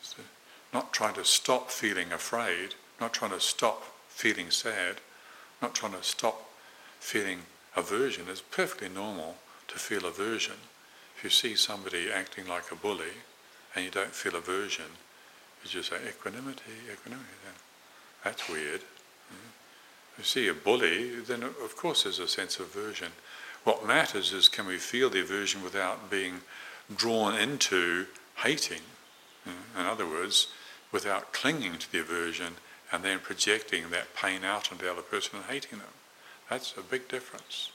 So 0.01 0.17
not 0.73 0.91
trying 0.91 1.13
to 1.15 1.25
stop 1.25 1.71
feeling 1.71 2.11
afraid, 2.11 2.75
not 2.99 3.13
trying 3.13 3.31
to 3.31 3.39
stop 3.39 3.83
feeling 4.09 4.51
sad, 4.51 4.97
not 5.61 5.75
trying 5.75 5.93
to 5.93 6.03
stop 6.03 6.49
feeling 6.99 7.39
aversion. 7.75 8.25
It's 8.29 8.41
perfectly 8.41 8.89
normal 8.89 9.35
to 9.67 9.79
feel 9.79 10.05
aversion. 10.05 10.55
If 11.17 11.23
you 11.23 11.29
see 11.29 11.55
somebody 11.55 12.11
acting 12.11 12.47
like 12.47 12.71
a 12.71 12.75
bully 12.75 13.23
and 13.75 13.85
you 13.85 13.91
don't 13.91 14.13
feel 14.13 14.35
aversion, 14.35 14.85
you 15.63 15.69
just 15.69 15.89
say 15.89 15.97
equanimity, 16.07 16.71
equanimity. 16.91 17.29
That's 18.23 18.49
weird. 18.49 18.81
Mm-hmm. 18.81 19.51
If 20.13 20.17
you 20.17 20.23
see 20.23 20.47
a 20.47 20.53
bully, 20.53 21.19
then 21.19 21.43
of 21.43 21.75
course 21.77 22.03
there's 22.03 22.19
a 22.19 22.27
sense 22.27 22.59
of 22.59 22.65
aversion. 22.75 23.11
What 23.63 23.85
matters 23.85 24.33
is 24.33 24.49
can 24.49 24.67
we 24.67 24.77
feel 24.77 25.09
the 25.09 25.21
aversion 25.21 25.63
without 25.63 26.09
being 26.09 26.41
drawn 26.95 27.35
into 27.35 28.07
hating? 28.37 28.81
Mm-hmm. 29.47 29.79
In 29.79 29.85
other 29.85 30.07
words, 30.07 30.47
without 30.91 31.33
clinging 31.33 31.77
to 31.77 31.91
the 31.91 31.99
aversion 31.99 32.55
and 32.91 33.03
then 33.03 33.19
projecting 33.19 33.89
that 33.89 34.15
pain 34.15 34.43
out 34.43 34.71
on 34.71 34.77
the 34.77 34.91
other 34.91 35.01
person 35.01 35.37
and 35.37 35.45
hating 35.45 35.79
them. 35.79 35.87
That's 36.49 36.73
a 36.77 36.81
big 36.81 37.07
difference. 37.07 37.71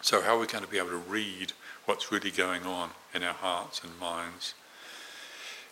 So, 0.00 0.20
how 0.20 0.36
are 0.36 0.40
we 0.40 0.46
going 0.46 0.64
to 0.64 0.70
be 0.70 0.78
able 0.78 0.90
to 0.90 0.96
read 0.96 1.52
what's 1.84 2.10
really 2.10 2.32
going 2.32 2.64
on 2.64 2.90
in 3.14 3.22
our 3.22 3.34
hearts 3.34 3.82
and 3.84 3.96
minds 4.00 4.54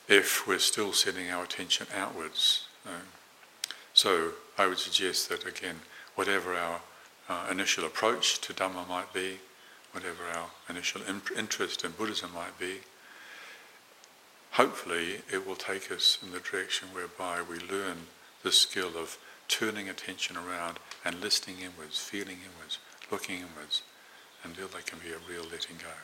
if 0.06 0.46
we're 0.46 0.60
still 0.60 0.92
sending 0.92 1.30
our 1.30 1.42
attention 1.42 1.88
outwards? 1.92 2.66
So, 3.92 4.32
I 4.56 4.68
would 4.68 4.78
suggest 4.78 5.30
that 5.30 5.44
again, 5.46 5.80
whatever 6.14 6.54
our 6.54 6.80
uh, 7.28 7.46
initial 7.50 7.84
approach 7.84 8.40
to 8.42 8.52
Dhamma 8.52 8.88
might 8.88 9.12
be, 9.12 9.40
whatever 9.90 10.22
our 10.32 10.50
initial 10.68 11.02
interest 11.36 11.84
in 11.84 11.90
Buddhism 11.92 12.32
might 12.32 12.56
be, 12.56 12.76
hopefully 14.52 15.22
it 15.32 15.46
will 15.46 15.56
take 15.56 15.90
us 15.90 16.18
in 16.22 16.32
the 16.32 16.40
direction 16.40 16.88
whereby 16.92 17.40
we 17.42 17.58
learn 17.58 18.06
the 18.42 18.52
skill 18.52 18.96
of 18.96 19.18
turning 19.48 19.88
attention 19.88 20.36
around 20.36 20.78
and 21.04 21.20
listening 21.20 21.56
inwards, 21.58 21.98
feeling 21.98 22.38
inwards, 22.44 22.78
looking 23.10 23.36
inwards, 23.36 23.82
until 24.44 24.68
there 24.68 24.82
can 24.82 24.98
be 24.98 25.12
a 25.12 25.18
real 25.28 25.44
letting 25.50 25.76
go. 25.76 25.94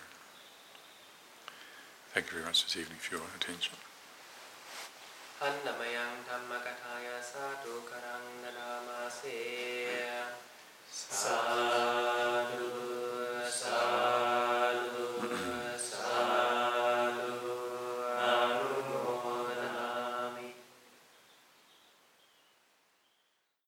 Thank 2.13 2.27
you 2.27 2.33
very 2.33 2.45
much 2.45 2.65
this 2.65 2.77
evening 2.77 2.99
for 2.99 3.17
your 3.17 3.25
attention. 3.39 3.75